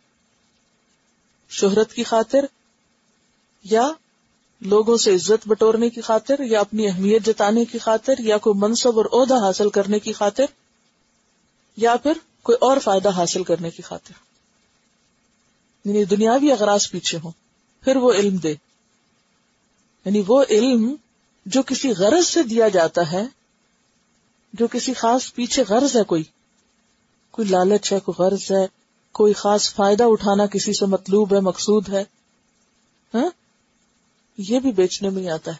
شہرت 1.48 1.92
کی 1.92 2.04
خاطر، 2.04 2.44
یا 3.64 3.92
لوگوں 4.60 4.96
سے 4.96 5.14
عزت 5.14 5.48
بٹورنے 5.48 5.90
کی 5.90 6.00
خاطر، 6.00 6.40
یا 6.40 6.60
اپنی 6.60 6.88
اہمیت 6.88 7.26
جتانے 7.26 7.64
کی 7.64 7.78
خاطر، 7.78 8.14
یا 8.18 8.38
کوئی 8.38 8.58
منصب 8.58 8.98
اور 8.98 9.22
عہدہ 9.22 9.34
حاصل 9.34 9.70
کرنے 9.70 9.98
کی 9.98 10.12
خاطر، 10.12 10.44
یا 11.76 11.96
پھر 11.96 12.12
کوئی 12.42 12.58
اور 12.60 12.76
فائدہ 12.76 13.08
حاصل 13.08 13.44
کرنے 13.44 13.70
کی 13.70 13.82
خاطر۔ 13.82 14.12
یعنی 15.84 16.04
دنیاوی 16.04 16.52
اغراض 16.52 16.90
پیچھے 16.90 17.18
ہوں۔ 17.24 17.43
پھر 17.84 17.96
وہ 17.96 18.12
علم 18.12 18.36
دے۔ 18.36 18.54
یعنی 20.04 20.22
وہ 20.26 20.44
علم 20.50 20.94
جو 21.46 21.62
کسی 21.62 21.90
غرض 21.90 22.26
سے 22.26 22.42
دیا 22.42 22.68
جاتا 22.68 23.12
ہے، 23.12 23.22
جو 24.52 24.66
کسی 24.66 24.94
خاص 24.94 25.34
پیچھے 25.34 25.64
غرض 25.68 25.96
ہے 25.96 26.04
کوئی۔ 26.04 26.22
کوئی 27.30 27.48
لالچ 27.48 27.92
ہے، 27.92 28.00
کوئی 28.00 28.22
غرض 28.22 28.52
ہے، 28.52 28.66
کوئی 29.12 29.32
خاص 29.32 29.74
فائدہ 29.74 30.04
اٹھانا 30.06 30.46
کسی 30.46 30.72
سے 30.72 30.86
مطلوب 30.86 31.34
ہے، 31.34 31.40
مقصود 31.40 31.88
ہے۔ 31.88 32.04
ہاں؟ 33.14 33.28
یہ 34.38 34.60
بھی 34.60 34.72
بیچنے 34.72 35.08
میں 35.08 35.22
ہی 35.22 35.30
آتا 35.30 35.50
ہے۔ 35.50 35.56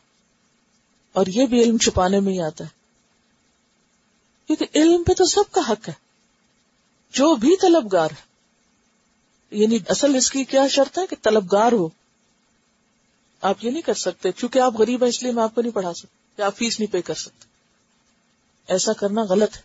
اور 1.12 1.26
یہ 1.26 1.46
بھی 1.46 1.62
علم 1.62 1.78
چھپانے 1.78 2.20
میں 2.20 2.32
ہی 2.32 2.40
آتا 2.40 2.64
ہے۔ 2.64 2.68
کیونکہ 4.46 4.66
علم 4.74 5.02
پہ 5.02 5.12
تو 5.12 5.24
سب 5.24 5.52
کا 5.52 5.60
حق 5.68 5.88
ہے۔ 5.88 5.92
جو 7.12 7.34
بھی 7.34 7.56
طلبگار 7.56 8.10
ہے۔ 8.10 8.34
یعنی 9.50 9.78
اصل 9.88 10.14
اس 10.14 10.30
کی 10.30 10.44
کیا 10.44 10.68
شرط 10.68 10.98
ہے 10.98 11.06
کہ 11.06 11.16
طلبگار 11.22 11.72
ہو۔ 11.72 11.88
آپ 13.44 13.64
یہ 13.64 13.70
نہیں 13.70 13.82
کر 13.82 13.94
سکتے 13.94 14.32
کیونکہ 14.32 14.58
آپ 14.58 14.74
غریب 14.78 15.02
ہیں 15.02 15.08
اس 15.08 15.22
لیے 15.22 15.32
میں 15.32 15.42
آپ 15.42 15.54
کو 15.54 15.60
نہیں 15.62 15.72
پڑھا 15.72 15.94
سکتا 15.94 16.42
یا 16.42 16.46
آپ 16.46 16.56
فیس 16.56 16.80
نہیں 16.80 16.92
پے 16.92 17.02
کر 17.02 17.14
سکتے۔ 17.14 17.46
ایسا 18.68 18.92
کرنا 18.92 19.22
غلط 19.22 19.56
ہے۔ 19.56 19.62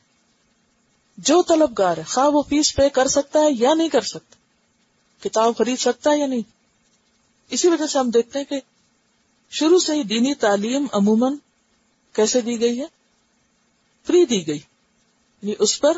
جو 1.17 1.41
طلبگار 1.41 1.97
ہے، 1.97 2.03
خواہ 2.03 2.27
وہ 2.27 2.41
فیس 2.41 2.75
پے 2.75 2.89
کر 2.89 3.07
سکتا 3.07 3.39
ہے 3.39 3.45
یا 3.51 3.73
نہیں 3.73 3.89
کر 3.89 4.01
سکتا، 4.01 4.35
کتاب 5.23 5.57
خرید 5.57 5.79
سکتا 5.79 6.11
ہے 6.11 6.19
یا 6.19 6.27
نہیں۔ 6.27 6.41
اسی 7.49 7.67
وجہ 7.67 7.87
سے 7.87 7.99
ہم 7.99 8.09
دیکھتے 8.09 8.39
ہیں 8.39 8.45
کہ 8.45 8.59
شروع 9.51 9.79
سے 9.79 9.93
ہی 9.93 10.03
دینی 10.03 10.35
تعلیم 10.35 10.85
عموماً 10.91 11.35
کیسے 12.13 12.41
دی 12.41 12.59
گئی 12.59 12.79
ہے؟ 12.79 12.85
فری 14.07 14.25
دی 14.25 14.47
گئی۔ 14.47 14.59
یعنی 15.41 15.53
اس 15.59 15.79
پر 15.79 15.97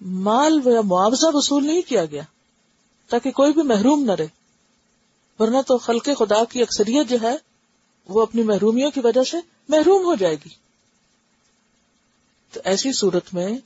مال 0.00 0.60
یا 0.66 0.80
معاوضہ 0.80 1.36
وصول 1.36 1.66
نہیں 1.66 1.82
کیا 1.82 2.04
گیا، 2.04 2.22
تاکہ 3.08 3.30
کوئی 3.30 3.52
بھی 3.52 3.62
محروم 3.62 4.04
نہ 4.04 4.12
رہے۔ 4.12 4.43
ورنہ 5.38 5.60
تو 5.66 5.78
خلق 5.78 6.08
خدا 6.18 6.44
کی 6.44 6.62
اکثریت 6.62 7.08
جو 7.08 7.16
ہے 7.22 7.36
وہ 8.08 8.22
اپنی 8.22 8.42
محرومیوں 8.42 8.90
کی 8.90 9.00
وجہ 9.00 9.24
سے 9.24 9.36
محروم 9.68 10.04
ہو 10.04 10.14
جائے 10.14 10.34
گی۔ 10.34 10.48
تو 12.52 12.60
ایسی 12.64 12.92
صورت 12.92 13.34
میں 13.34 13.58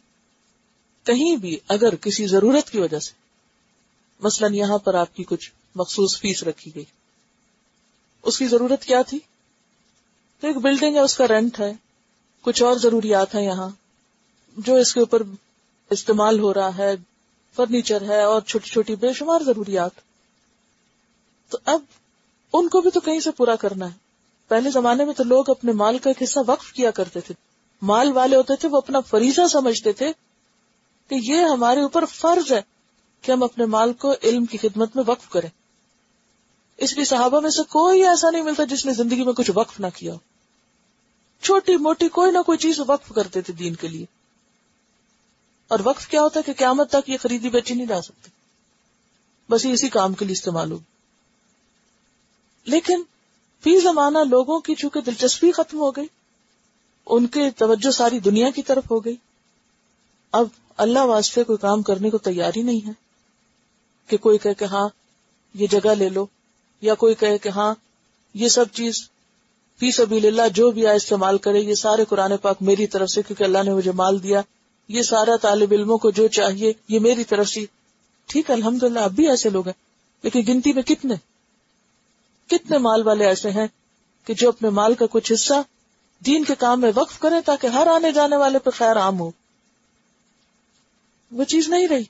کہیں 1.04 1.36
بھی 1.36 1.58
اگر 1.68 1.94
کسی 1.94 2.26
ضرورت 2.26 2.70
کی 2.70 2.80
وجہ 2.80 2.98
سے، 2.98 3.12
مثلا 4.20 4.48
یہاں 4.52 4.78
پر 4.78 4.94
آپ 4.94 5.16
کی 5.16 5.24
کچھ 5.24 5.50
مخصوص 5.74 6.20
فیس 6.20 6.42
رکھی 6.42 6.74
گئی، 6.74 6.84
اس 8.22 8.38
کی 8.38 8.46
ضرورت 8.46 8.84
کیا 8.84 9.02
تھی؟ 9.02 9.18
تو 10.40 10.46
ایک 10.46 10.56
بلڈنگ 10.56 10.94
ہے، 10.94 11.00
اس 11.00 11.16
کا 11.16 11.28
رینٹ 11.28 11.60
ہے، 11.60 11.72
کچھ 12.42 12.62
اور 12.62 12.76
ضروریات 12.76 13.34
ہیں 13.34 13.44
یہاں، 13.44 13.68
جو 14.56 14.74
اس 14.74 14.94
کے 14.94 15.00
اوپر 15.00 15.22
استعمال 15.90 16.38
ہو 16.38 16.54
رہا 16.54 16.78
ہے، 16.78 16.94
فرنیچر 17.56 18.02
ہے 18.02 18.22
اور 18.22 18.40
چھوٹی 18.40 18.70
چھوٹی 18.70 18.96
بے 18.96 19.12
شمار 19.12 19.40
ضروریات۔ 19.40 20.07
تو 21.48 21.58
اب 21.64 21.80
ان 22.52 22.68
کو 22.68 22.80
بھی 22.80 22.90
تو 22.90 23.00
کہیں 23.00 23.20
سے 23.20 23.30
پورا 23.30 23.56
کرنا 23.56 23.86
ہے۔ 23.86 23.96
پہلے 24.48 24.70
زمانے 24.70 25.04
میں 25.04 25.14
تو 25.14 25.24
لوگ 25.24 25.50
اپنے 25.50 25.72
مال 25.72 25.98
کا 25.98 26.10
ایک 26.10 26.22
حصہ 26.22 26.38
وقف 26.46 26.72
کیا 26.72 26.90
کرتے 26.90 27.20
تھے۔ 27.20 27.34
مال 27.82 28.12
والے 28.12 28.36
ہوتے 28.36 28.56
تھے، 28.56 28.68
وہ 28.68 28.76
اپنا 28.76 29.00
فریضہ 29.00 29.46
سمجھتے 29.46 29.92
تھے 29.92 30.12
کہ 31.08 31.14
یہ 31.14 31.36
ہمارے 31.36 31.80
اوپر 31.80 32.04
فرض 32.04 32.52
ہے 32.52 32.62
کہ 33.22 33.32
ہم 33.32 33.42
اپنے 33.42 33.64
مال 33.64 33.92
کو 33.92 34.14
علم 34.22 34.44
کی 34.44 34.58
خدمت 34.58 34.96
میں 34.96 35.04
وقف 35.06 35.28
کریں۔ 35.28 35.50
اس 36.76 36.96
لیے 36.96 37.04
صحابہ 37.04 37.40
میں 37.40 37.50
سے 37.50 37.62
کوئی 37.62 38.06
ایسا 38.06 38.30
نہیں 38.30 38.42
ملتا 38.42 38.64
جس 38.64 38.86
نے 38.86 38.92
زندگی 38.92 39.24
میں 39.24 39.32
کچھ 39.32 39.50
وقف 39.54 39.80
نہ 39.80 39.86
کیا 39.96 40.12
ہو۔ 40.12 40.18
چھوٹی 41.42 41.76
موٹی 41.76 42.08
کوئی 42.08 42.32
نہ 42.32 42.38
کوئی 42.46 42.58
چیز 42.58 42.80
وقف 42.86 43.12
کرتے 43.14 43.40
تھے 43.40 43.52
دین 43.52 43.74
کے 43.74 43.88
لیے۔ 43.88 44.06
اور 45.68 45.78
وقف 45.84 46.08
کیا 46.08 46.22
ہوتا 46.22 46.40
ہے 46.40 46.52
کہ 46.52 46.58
قیامت 46.58 46.90
تک 46.90 47.10
یہ 47.10 47.16
خریدی 47.22 47.50
بیچی 47.50 47.74
نہیں 47.74 47.86
جا 47.86 48.02
سکتی۔ 48.02 48.30
بس 49.50 49.64
یہ 49.64 49.72
اسی 49.72 49.88
کام 49.88 50.14
کے 50.14 50.24
لیے 50.24 50.32
استعمال 50.32 50.72
ہوگی۔ 50.72 50.97
لیکن 52.68 53.02
فی 53.64 53.78
زمانہ 53.80 54.18
لوگوں 54.18 54.60
کی 54.60 54.74
چونکہ 54.74 55.00
دلچسپی 55.00 55.52
ختم 55.52 55.78
ہو 55.80 55.90
گئی، 55.90 56.06
ان 57.06 57.26
کے 57.26 57.50
توجہ 57.50 57.90
ساری 57.90 58.18
دنیا 58.18 58.50
کی 58.50 58.62
طرف 58.62 58.90
ہو 58.90 59.04
گئی۔ 59.04 59.16
اب 60.32 60.46
اللہ 60.76 61.04
واسطے 61.04 61.44
کوئی 61.44 61.58
کام 61.58 61.82
کرنے 61.82 62.10
کو 62.10 62.18
تیاری 62.18 62.62
نہیں 62.62 62.86
ہے 62.86 62.92
کہ 64.06 64.16
کوئی 64.16 64.38
کہ 64.38 64.64
ہاں 64.64 64.88
یہ 65.54 65.66
جگہ 65.66 65.94
لے 65.94 66.08
لو، 66.08 66.26
یا 66.80 66.94
کوئی 66.94 67.14
کہے 67.14 67.38
کہ 67.38 67.48
ہاں 67.48 67.74
یہ 68.34 68.48
سب 68.48 68.64
چیز 68.72 69.08
فی 69.80 69.90
سبیل 69.90 70.26
اللہ 70.26 70.48
جو 70.54 70.70
بھی 70.70 70.86
آئے 70.86 70.96
استعمال 70.96 71.38
کرے، 71.38 71.60
یہ 71.60 71.74
سارے 71.74 72.04
قرآن 72.04 72.36
پاک 72.36 72.62
میری 72.62 72.86
طرف 72.86 73.10
سے، 73.10 73.22
کیونکہ 73.22 73.44
اللہ 73.44 73.62
نے 73.64 73.74
مجھے 73.74 73.92
مال 73.92 74.22
دیا۔ 74.22 74.40
یہ 74.88 75.02
سارا 75.02 75.36
طالب 75.36 75.72
علموں 75.72 75.98
کو 75.98 76.10
جو 76.10 76.28
چاہیے، 76.28 76.72
یہ 76.88 77.00
میری 77.00 77.24
طرف 77.24 77.48
سے۔ 77.48 77.60
ٹھیک 78.26 78.50
ہے 78.50 78.54
الحمد 78.54 78.82
للہ 78.82 79.00
اب 79.00 79.12
بھی 79.12 79.28
ایسے 79.28 79.50
لوگ 79.50 79.66
ہیں، 79.66 79.74
لیکن 80.22 80.42
گنتی 80.48 80.72
میں 80.72 80.82
کتنے؟ 80.82 81.14
کتنے 82.48 82.78
مال 82.78 83.06
والے 83.06 83.24
ایسے 83.26 83.50
ہیں 83.50 83.66
کہ 84.24 84.34
جو 84.34 84.48
اپنے 84.48 84.70
مال 84.70 84.94
کا 84.94 85.06
کچھ 85.10 85.32
حصہ 85.32 85.54
دین 86.26 86.44
کے 86.44 86.54
کام 86.54 86.80
میں 86.80 86.92
وقف 86.94 87.18
کریں 87.18 87.40
تاکہ 87.40 87.66
ہر 87.66 87.86
آنے 87.86 88.12
جانے 88.12 88.36
والے 88.36 88.58
پہ 88.58 88.70
خیر 88.70 88.98
عام 88.98 89.20
ہو۔ 89.20 89.30
وہ 91.32 91.44
چیز 91.44 91.68
نہیں 91.68 91.88
رہی۔ 91.88 92.04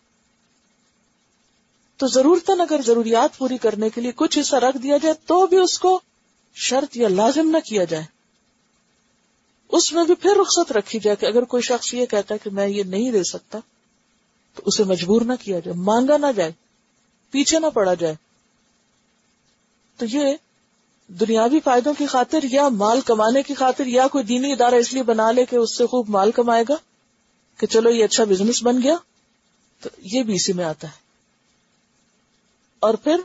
تو 1.97 2.07
ضرورتن 2.07 2.61
اگر 2.61 2.81
ضروریات 2.87 3.39
پوری 3.39 3.59
کرنے 3.59 3.91
کے 3.91 4.01
لیے 4.01 4.13
کچھ 4.17 4.39
حصہ 4.39 4.57
رکھ 4.57 4.77
دیا 4.77 4.97
جائے 4.97 5.15
تو 5.27 5.47
بھی 5.47 5.57
اس 5.57 5.79
کو 5.79 6.01
شرط 6.55 6.97
یا 6.97 7.09
لازم 7.09 7.51
نہ 7.51 7.57
کیا 7.69 7.85
جائے۔ 7.85 8.05
اس 9.69 9.93
میں 9.93 10.05
بھی 10.05 10.15
پھر 10.15 10.31
رخصت 10.41 10.73
رکھی 10.73 10.99
جائے 10.99 11.17
کہ 11.17 11.27
اگر 11.27 11.43
کوئی 11.43 11.63
شخص 11.63 11.95
یہ 11.95 12.07
کہتا 12.07 12.35
ہے 12.35 12.39
کہ 12.39 12.51
میں 12.51 12.67
یہ 12.67 12.83
نہیں 12.83 13.13
دے 13.13 13.23
سکتا 13.23 13.59
تو 14.55 14.63
اسے 14.67 14.85
مجبور 14.85 15.23
نہ 15.23 15.33
کیا 15.41 15.59
جائے، 15.59 15.77
مانگا 15.77 16.17
نہ 16.17 16.27
جائے، 16.37 16.53
پیچھے 17.31 17.59
نہ 17.59 17.67
پڑا 17.67 17.95
جائے۔ 17.95 18.28
تو 19.99 20.07
یہ 20.07 20.35
دنیاوی 21.09 21.61
فائدوں 21.61 21.95
کی 21.99 22.07
خاطر 22.07 22.39
یا 22.43 22.69
مال 22.69 23.01
کمانے 23.01 23.43
کی 23.43 23.55
خاطر 23.55 23.87
یا 23.87 24.07
کوئی 24.07 24.25
دینی 24.25 24.53
ادارہ 24.53 24.75
اس 24.75 24.93
لیے 24.93 25.03
بنا 25.03 25.31
لے 25.31 25.45
کہ 25.45 25.57
اس 25.57 25.79
سے 25.79 25.87
خوب 25.87 26.09
مال 26.09 26.31
کمائے 26.31 26.65
گا 26.69 26.75
کہ 27.57 27.67
چلو 27.67 27.91
یہ 27.91 28.05
اچھا 28.05 28.25
بزنس 28.25 28.63
بن 28.63 28.83
گیا، 28.83 28.95
تو 29.81 29.89
یہ 29.99 30.23
بھی 30.23 30.35
اسی 30.35 30.53
میں 30.53 30.65
آتا 30.65 30.89
ہے۔ 30.89 30.93
اور 32.79 32.95
پھر 32.95 33.17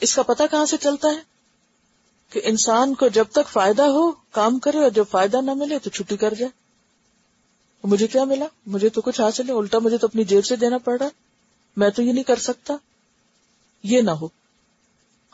اس 0.00 0.14
کا 0.14 0.22
پتہ 0.22 0.42
کہاں 0.50 0.66
سے 0.66 0.76
چلتا 0.76 1.08
ہے؟ 1.08 1.18
کہ 2.30 2.40
انسان 2.44 2.94
کو 2.94 3.08
جب 3.08 3.24
تک 3.32 3.48
فائدہ 3.48 3.82
ہو، 3.82 4.12
کام 4.12 4.58
کرے 4.58 4.78
اور 4.78 4.90
جب 4.90 5.04
فائدہ 5.10 5.40
نہ 5.40 5.50
ملے 5.54 5.78
تو 5.78 5.90
چھٹی 5.90 6.16
کر 6.16 6.34
جائے۔ 6.34 6.50
مجھے 7.84 8.06
کیا 8.06 8.24
ملا؟ 8.24 8.46
مجھے 8.66 8.88
تو 8.88 9.00
کچھ 9.00 9.20
حاصل 9.20 9.48
ہے 9.48 9.54
الٹا 9.54 9.78
مجھے 9.78 9.98
تو 9.98 10.06
اپنی 10.06 10.24
جیب 10.24 10.44
سے 10.44 10.56
دینا 10.56 10.78
پڑ 10.78 10.98
رہا 11.00 11.08
میں 11.76 11.90
تو 11.90 12.02
یہ 12.02 12.12
نہیں 12.12 12.24
کر 12.24 12.36
سکتا۔ 12.36 12.74
یہ 13.82 14.00
نہ 14.00 14.10
ہو۔ 14.10 14.28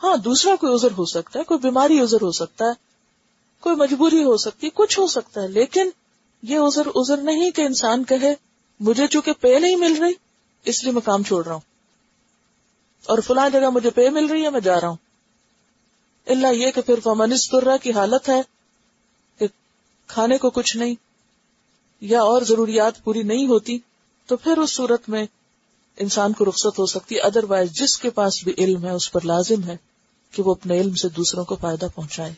ہاں 0.03 0.17
دوسرا 0.17 0.55
کوئی 0.55 0.73
ازر 0.73 0.91
ہو 0.97 1.05
سکتا 1.05 1.39
ہے، 1.39 1.43
کوئی 1.43 1.59
بیماری 1.59 1.99
ازر 1.99 2.21
ہو 2.21 2.31
سکتا 2.31 2.65
ہے، 2.65 2.71
کوئی 3.59 3.75
مجبوری 3.75 4.23
ہو 4.23 4.37
سکتی، 4.37 4.69
کچھ 4.73 4.99
ہو 4.99 5.07
سکتا 5.07 5.41
ہے، 5.41 5.47
لیکن 5.47 5.89
یہ 6.43 6.57
ازر 6.57 6.87
ازر 6.95 7.17
نہیں 7.17 7.51
کہ 7.51 7.61
انسان 7.61 8.03
کہے، 8.03 8.35
مجھے 8.79 9.07
چونکہ 9.07 9.31
پے 9.33 9.59
نہیں 9.59 9.75
مل 9.75 9.97
رہی، 10.01 10.13
اس 10.63 10.83
لیے 10.83 10.91
میں 10.91 11.01
کام 11.01 11.23
چھوڑ 11.23 11.45
رہا 11.45 11.53
ہوں۔ 11.53 11.61
اور 13.05 13.17
فلاں 13.19 13.49
جگہ 13.49 13.69
مجھے 13.69 13.89
پے 13.89 14.09
مل 14.09 14.25
رہی 14.25 14.43
ہے، 14.43 14.49
میں 14.49 14.59
جا 14.59 14.81
رہا 14.81 14.87
ہوں۔ 14.87 14.95
اللہ 16.27 16.47
یہ 16.47 16.71
کہ 16.71 16.81
پھر 16.81 16.99
فمنس 17.03 17.49
ترا 17.49 17.77
کی 17.77 17.91
حالت 17.91 18.29
ہے 18.29 18.41
کہ 19.39 19.47
کھانے 20.07 20.37
کو 20.37 20.49
کچھ 20.49 20.77
نہیں 20.77 20.95
یا 22.01 22.21
اور 22.21 22.41
ضروریات 22.41 23.03
پوری 23.03 23.23
نہیں 23.23 23.47
ہوتی، 23.47 23.79
تو 24.25 24.37
پھر 24.37 24.57
اس 24.57 24.71
صورت 24.75 25.09
میں 25.09 25.25
انسان 25.97 26.33
کو 26.33 26.45
رخصت 26.45 26.79
ہو 26.79 26.85
سکتی 26.85 27.21
ادر 27.21 27.43
وائز 27.43 27.71
جس 27.71 27.97
کے 27.97 28.09
پاس 28.09 28.43
بھی 28.43 28.53
علم 28.57 28.85
ہے، 28.85 28.91
اس 28.91 29.11
پر 29.11 29.21
لازم 29.21 29.63
ہے 29.63 29.77
کہ 30.31 30.43
وہ 30.43 30.51
اپنے 30.51 30.79
علم 30.79 30.95
سے 30.95 31.09
دوسروں 31.09 31.45
کو 31.45 31.55
فائدہ 31.55 31.87
پہنچائے۔ 31.95 32.33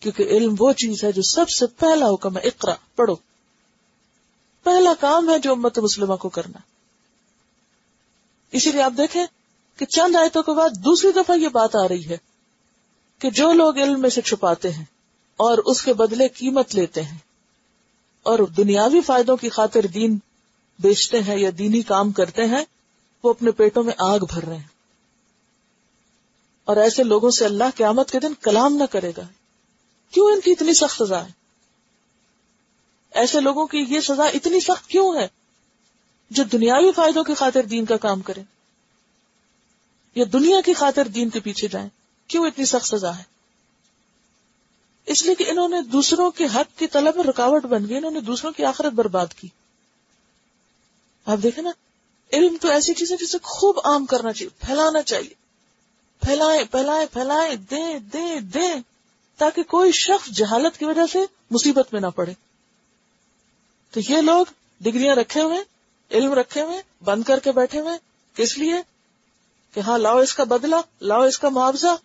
کیونکہ 0.00 0.22
علم 0.22 0.54
وہ 0.58 0.72
چیز 0.72 1.04
ہے 1.04 1.12
جو 1.12 1.22
سب 1.22 1.48
سے 1.48 1.66
پہلا 1.66 2.06
حکم 2.08 2.36
ہے۔ 2.36 2.42
اقرا، 2.42 2.74
پڑھو۔ 2.96 3.14
پہلا 4.62 4.92
کام 5.00 5.30
ہے 5.30 5.38
جو 5.38 5.52
امت 5.52 5.78
مسلمہ 5.78 6.14
کو 6.14 6.28
کرنا۔ 6.28 6.58
اسی 8.52 8.72
لیے 8.72 8.82
آپ 8.82 8.92
دیکھیں 8.96 9.26
کہ 9.76 9.86
چند 9.86 10.16
آیتوں 10.16 10.42
کے 10.42 10.52
بعد 10.52 10.70
دوسری 10.70 11.12
دفعہ 11.12 11.36
یہ 11.36 11.48
بات 11.48 11.76
آ 11.76 11.88
رہی 11.88 12.08
ہے 12.08 12.16
کہ 13.18 13.30
جو 13.30 13.52
لوگ 13.52 13.78
علم 13.78 14.00
میں 14.00 14.10
سے 14.10 14.20
چھپاتے 14.20 14.70
ہیں 14.70 14.84
اور 15.36 15.58
اس 15.58 15.82
کے 15.82 15.92
بدلے 15.92 16.28
قیمت 16.28 16.74
لیتے 16.74 17.02
ہیں 17.02 17.18
اور 18.22 18.38
دنیاوی 18.38 19.00
فائدوں 19.00 19.36
کی 19.36 19.48
خاطر 19.48 19.86
دین 19.86 20.18
بیچتے 20.78 21.22
ہیں 21.22 21.38
یا 21.38 21.50
دینی 21.58 21.82
کام 21.82 22.12
کرتے 22.12 22.44
ہیں، 22.44 22.64
وہ 23.22 23.30
اپنے 23.30 23.50
پیٹوں 23.50 23.82
میں 23.82 23.92
آگ 23.98 24.18
بھر 24.18 24.44
رہے 24.44 24.56
ہیں۔ 24.56 24.74
اور 26.64 26.76
ایسے 26.76 27.02
لوگوں 27.02 27.30
سے 27.30 27.44
اللہ 27.44 27.64
قیامت 27.76 28.10
کے 28.10 28.20
دن 28.20 28.34
کلام 28.40 28.74
نہ 28.76 28.84
کرے 28.84 29.12
گا۔ 29.16 29.22
کیوں 30.10 30.26
ان 30.26 30.40
کی 30.40 30.50
اتنی 30.50 30.74
سخت 30.74 31.02
سزا 31.02 31.24
ہے؟ 31.24 31.30
ایسے 33.10 33.40
لوگوں 33.40 33.66
کی 33.66 33.78
یہ 33.88 34.00
سزا 34.00 34.24
اتنی 34.24 34.60
سخت 34.60 34.88
کیوں 34.88 35.14
ہے 35.14 35.28
جو 36.30 36.44
دنیاوی 36.44 36.92
فائدوں 36.96 37.24
کی 37.24 37.34
خاطر 37.34 37.62
دین 37.62 37.84
کا 37.84 37.96
کام 37.96 38.22
کریں؟ 38.22 38.44
یا 40.14 40.24
دنیا 40.32 40.60
کی 40.60 40.74
خاطر 40.74 41.08
دین 41.08 41.30
کے 41.30 41.40
پیچھے 41.40 41.68
جائیں؟ 41.68 41.88
کیوں 42.26 42.46
اتنی 42.46 42.64
سخت 42.64 42.86
سزا 42.86 43.18
ہے؟ 43.18 43.22
اس 45.06 45.24
لیے 45.24 45.34
کہ 45.34 45.50
انہوں 45.50 45.68
نے 45.68 45.80
دوسروں 45.80 46.30
کے 46.30 46.44
حق 46.54 46.78
کی 46.78 46.86
طلب 46.86 47.16
میں 47.16 47.24
رکاوٹ 47.24 47.64
بن 47.64 47.88
گئی، 47.88 47.96
انہوں 47.96 48.10
نے 48.10 48.20
دوسروں 48.20 48.52
کی 48.52 48.64
آخرت 48.64 48.92
برباد 48.92 49.26
کی۔ 49.26 49.48
آپ 51.26 51.38
دیکھیں 51.42 51.64
نا، 51.64 51.70
علم 52.32 52.56
تو 52.60 52.68
ایسی 52.68 52.94
چیز 52.94 53.12
ہے 53.12 53.16
جسے 53.16 53.38
خوب 53.42 53.78
عام 53.84 54.06
کرنا 54.06 54.32
چاہیے، 54.32 54.66
پھیلانا 54.66 55.02
چاہیے۔ 55.02 55.34
پھیلائیں 56.20 56.64
پھیلائیں 56.64 57.06
پھیلائیں، 57.12 57.56
دیں 57.56 57.98
دیں 57.98 58.40
دیں، 58.40 58.74
تاکہ 59.36 59.62
کوئی 59.62 59.92
شخص 59.92 60.30
جہالت 60.30 60.78
کی 60.78 60.84
وجہ 60.84 61.00
سے 61.12 61.18
مصیبت 61.50 61.92
میں 61.92 62.00
نہ 62.00 62.06
پڑے۔ 62.06 62.32
تو 63.90 64.00
یہ 64.08 64.16
لوگ 64.16 64.46
ڈگریاں 64.80 65.16
رکھے 65.16 65.40
ہوئے 65.40 65.58
علم 66.10 66.32
رکھے 66.32 66.62
ہوئے 66.62 66.82
بند 67.04 67.22
کر 67.22 67.38
کے 67.38 67.52
بیٹھے 67.52 67.80
ہوئے 67.80 67.92
کس 68.34 68.58
لیے؟ 68.58 68.74
کہ 69.74 69.80
ہاں 69.80 69.98
لاؤ 69.98 70.18
اس 70.18 70.34
کا 70.34 70.44
بدلہ، 70.44 70.76
لاؤ 71.00 71.22
اس 71.22 71.38
کا 71.38 71.48
معاوضہ، 71.48 71.96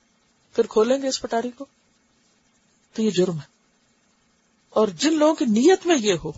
پھر 0.55 0.65
کھولیں 0.65 1.01
گے 1.01 1.07
اس 1.07 1.21
پٹاری 1.21 1.51
کو۔ 1.51 1.65
تو 2.93 3.01
یہ 3.01 3.09
جرم 3.09 3.35
ہے۔ 3.35 3.47
اور 4.69 4.87
جن 4.87 5.13
لوگوں 5.13 5.35
کی 5.35 5.45
نیت 5.45 5.85
میں 5.85 5.97
یہ 5.97 6.13
ہو، 6.13 6.31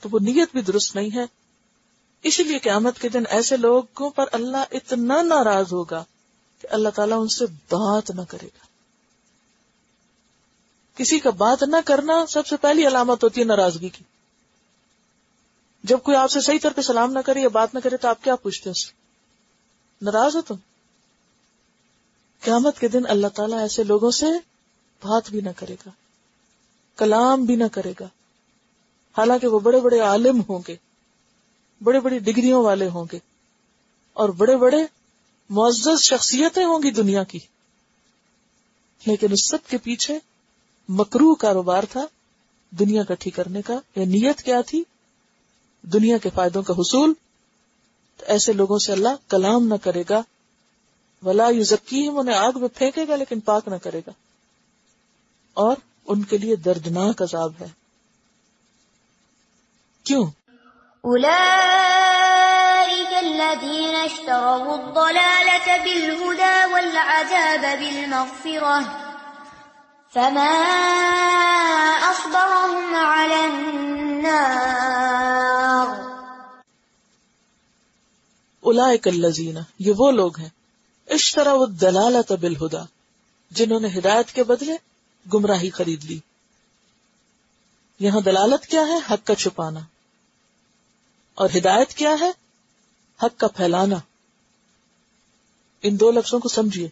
تو 0.00 0.08
وہ 0.12 0.18
نیت 0.22 0.48
بھی 0.52 0.62
درست 0.62 0.96
نہیں 0.96 1.16
ہے۔ 1.16 1.41
اسی 2.22 2.42
لیے 2.42 2.58
قیامت 2.58 2.98
کے 2.98 3.08
دن 3.08 3.22
ایسے 3.28 3.56
لوگوں 3.56 4.10
پر 4.10 4.24
اللہ 4.32 4.64
اتنا 4.70 5.22
ناراض 5.22 5.72
ہوگا 5.72 6.04
کہ 6.60 6.68
اللہ 6.70 6.88
تعالیٰ 6.88 7.20
ان 7.20 7.28
سے 7.28 7.46
بات 7.46 8.10
نہ 8.10 8.20
کرے 8.28 8.46
گا۔ 8.46 8.66
کسی 10.96 11.18
کا 11.18 11.30
بات 11.30 11.62
نہ 11.62 11.76
کرنا 11.84 12.26
سب 12.28 12.46
سے 12.46 12.56
پہلی 12.56 12.86
علامت 12.86 13.24
ہوتی 13.24 13.40
ہے 13.40 13.46
ناراضگی 13.46 13.88
کی۔ 13.88 14.04
جب 15.82 15.98
کوئی 16.02 16.16
آپ 16.16 16.30
سے 16.30 16.40
صحیح 16.40 16.58
طور 16.62 16.70
پہ 16.70 16.80
سلام 16.80 17.12
نہ 17.12 17.18
کرے 17.18 17.40
یا 17.40 17.48
بات 17.48 17.74
نہ 17.74 17.80
کرے 17.80 17.96
تو 17.96 18.08
آپ 18.08 18.24
کیا 18.24 18.36
پوچھتے 18.36 18.70
اس 18.70 18.92
ناراض 20.02 20.36
ہو 20.36 20.40
تم؟ 20.40 20.54
قیامت 22.40 22.78
کے 22.78 22.88
دن 22.88 23.02
اللہ 23.08 23.26
تعالیٰ 23.26 23.58
ایسے 23.58 23.84
لوگوں 23.84 24.10
سے 24.10 24.26
بات 25.02 25.30
بھی 25.30 25.40
نہ 25.40 25.50
کرے 25.56 25.74
گا، 25.74 25.90
کلام 26.96 27.44
بھی 27.44 27.56
نہ 27.56 27.64
کرے 27.72 27.92
گا۔ 28.00 28.06
حالانکہ 29.18 29.46
وہ 29.46 29.58
بڑے 29.58 29.80
بڑے 29.80 30.00
عالم 30.00 30.40
ہوں 30.48 30.58
گے۔ 30.68 30.76
بڑے 31.82 32.00
بڑی 32.00 32.18
ڈگریوں 32.18 32.64
والے 32.64 32.88
ہوں 32.88 33.04
گے 33.12 33.18
اور 34.12 34.28
بڑے 34.28 34.56
بڑے 34.56 34.84
معزز 35.50 36.02
شخصیتیں 36.02 36.64
ہوں 36.64 36.82
گی 36.82 36.90
دنیا 36.90 37.22
کی 37.22 37.38
لیکن 39.06 39.32
اس 39.32 39.50
سب 39.50 39.58
کے 39.66 39.78
پیچھے 39.78 40.18
مکرو 40.88 41.34
کاروبار 41.34 41.82
تھا 41.90 42.06
دنیا 42.78 43.02
کٹھی 43.02 43.30
کرنے 43.30 43.62
کا، 43.62 43.74
یا 43.96 44.04
نیت 44.04 44.42
کیا 44.42 44.60
تھی؟ 44.60 44.84
دنیا 45.82 46.18
کے 46.18 46.30
فائدوں 46.34 46.62
کا 46.62 46.74
حصول۔ 46.74 47.12
تو 48.16 48.24
ایسے 48.28 48.52
لوگوں 48.52 48.78
سے 48.78 48.92
اللہ 48.92 49.08
کلام 49.28 49.66
نہ 49.66 49.74
کرے 49.82 50.02
گا۔ 50.10 50.22
ولا 51.22 51.48
یو 51.48 51.62
ذکی 51.62 52.08
انہیں 52.08 52.34
آگ 52.34 52.52
میں 52.54 52.68
پھینکے 52.68 53.04
گا، 53.08 53.16
لیکن 53.16 53.40
پاک 53.40 53.68
نہ 53.68 53.74
کرے 53.74 54.00
گا۔ 54.06 54.10
اور 55.54 55.76
ان 56.06 56.22
کے 56.22 56.38
لیے 56.38 56.56
دردناک 56.56 57.22
عذاب 57.22 57.52
ہے۔ 57.60 57.66
کیوں؟ 60.04 60.26
أولئك 61.04 61.52
فما 70.14 70.62
أصبرهم 72.10 72.94
على 72.94 73.40
النار. 73.42 74.42
یہ 79.78 79.92
وہ 79.96 80.10
لوگ 80.10 80.38
ہیں، 80.38 80.48
اشتروا 81.08 81.66
تبل 82.28 82.56
ہدا 82.56 82.82
جنہوں 83.50 83.80
نے 83.80 83.88
ہدایت 83.98 84.32
کے 84.32 84.44
بدلے 84.44 84.76
گمراہی 85.34 85.70
خرید 85.70 86.04
لی۔ 86.04 86.18
یہاں 88.00 88.20
دلالت 88.20 88.66
کیا 88.66 88.86
ہے؟ 88.86 88.98
حق 89.10 89.26
کا 89.26 89.34
چھپانا۔ 89.34 89.80
اور 91.34 91.48
ہدایت 91.56 91.94
کیا 91.94 92.14
ہے؟ 92.20 92.30
حق 93.22 93.40
کا 93.40 93.48
پھیلانا۔ 93.48 93.96
ان 95.82 96.00
دو 96.00 96.10
لفظوں 96.10 96.40
کو 96.40 96.48
سمجھیے۔ 96.48 96.88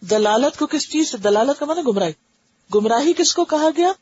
دلالت 0.00 0.58
کو 0.58 0.66
کس 0.66 0.90
چیز 0.90 1.10
سے؟ 1.10 1.16
دلالت 1.16 1.58
کا 1.58 1.66
مانا 1.66 1.80
گمراہی۔ 1.86 2.12
گمراہی 2.74 3.12
کس 3.12 3.34
کو 3.34 3.44
کہا 3.44 3.68
گیا؟ 3.76 3.92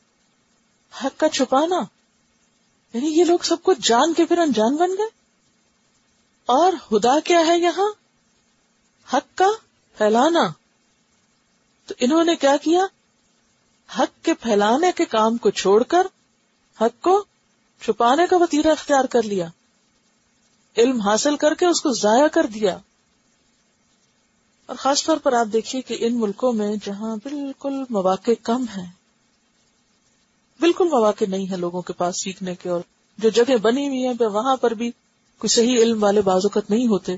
حق 1.04 1.20
کا 1.20 1.28
چھپانا۔ 1.28 1.76
یعنی 2.92 3.18
یہ 3.18 3.24
لوگ 3.24 3.38
سب 3.42 3.56
کچھ 3.62 3.88
جان 3.88 4.14
کے 4.14 4.24
پھر 4.24 4.38
انجان 4.38 4.76
بن 4.76 4.90
گئے۔ 4.90 5.06
اور 6.46 6.72
ہدا 6.72 7.20
کیا 7.20 7.46
ہے 7.46 7.58
یہاں؟ 7.58 7.92
حق 9.12 9.38
کا 9.38 9.46
پھیلانا۔ 9.98 10.48
تو 11.86 11.94
انہوں 11.98 12.24
نے 12.24 12.36
کیا 12.36 12.56
کیا؟ 12.56 12.80
حق 13.98 14.24
کے 14.24 14.34
پھیلانے 14.34 14.92
کے 14.92 15.04
کام 15.04 15.36
کو 15.36 15.50
چھوڑ 15.50 15.82
کر، 15.82 16.06
حق 16.80 17.02
کو 17.02 17.24
چھپانے 17.84 18.22
کا 18.30 18.36
وطیرہ 18.36 18.68
اختیار 18.68 19.04
کر 19.04 19.22
لیا، 19.22 19.48
علم 20.76 21.00
حاصل 21.00 21.36
کر 21.36 21.54
کے 21.54 21.66
اس 21.66 21.80
کو 21.80 21.90
ضائع 21.92 22.26
کر 22.28 22.46
دیا۔ 22.46 22.78
اور 24.66 24.76
خاص 24.76 25.04
طور 25.04 25.16
پر 25.16 25.32
آپ 25.32 25.46
دیکھیے 25.52 25.82
کہ 25.82 25.96
ان 26.00 26.20
ملکوں 26.20 26.52
میں 26.52 26.76
جہاں 26.84 27.16
بالکل 27.16 27.82
مواقع 27.90 28.30
کم 28.42 28.64
ہیں، 28.76 28.90
بالکل 30.60 30.88
مواقع 30.88 31.24
نہیں 31.28 31.50
ہے 31.50 31.56
لوگوں 31.56 31.82
کے 31.82 31.92
پاس 31.92 32.22
سیکھنے 32.22 32.54
کے، 32.54 32.68
اور 32.68 32.80
جو 33.18 33.28
جگہ 33.28 33.56
بنی 33.56 33.88
ہوئی 33.88 34.06
ہیں 34.06 34.26
وہاں 34.26 34.56
پر 34.56 34.74
بھی 34.74 34.90
کوئی 35.38 35.48
صحیح 35.48 35.78
علم 35.78 36.02
والے 36.02 36.20
بازوقت 36.20 36.70
نہیں 36.70 36.86
ہوتے۔ 36.86 37.16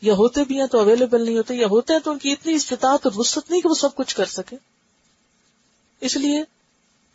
یا 0.00 0.14
ہوتے 0.14 0.44
بھی 0.44 0.60
ہیں 0.60 0.66
تو 0.66 0.78
اویلیبل 0.78 1.24
نہیں 1.24 1.36
ہوتے، 1.36 1.54
یا 1.54 1.66
ہوتے 1.66 1.92
ہیں 1.92 2.00
تو 2.00 2.10
ان 2.10 2.18
کی 2.18 2.32
اتنی 2.32 2.54
استطاعت 2.54 3.06
اور 3.06 3.12
وسط 3.16 3.50
نہیں 3.50 3.60
کہ 3.60 3.68
وہ 3.68 3.74
سب 3.74 3.94
کچھ 3.94 4.16
کر 4.16 4.24
سکے 4.24 4.56
اس 6.00 6.16
لیے 6.16 6.42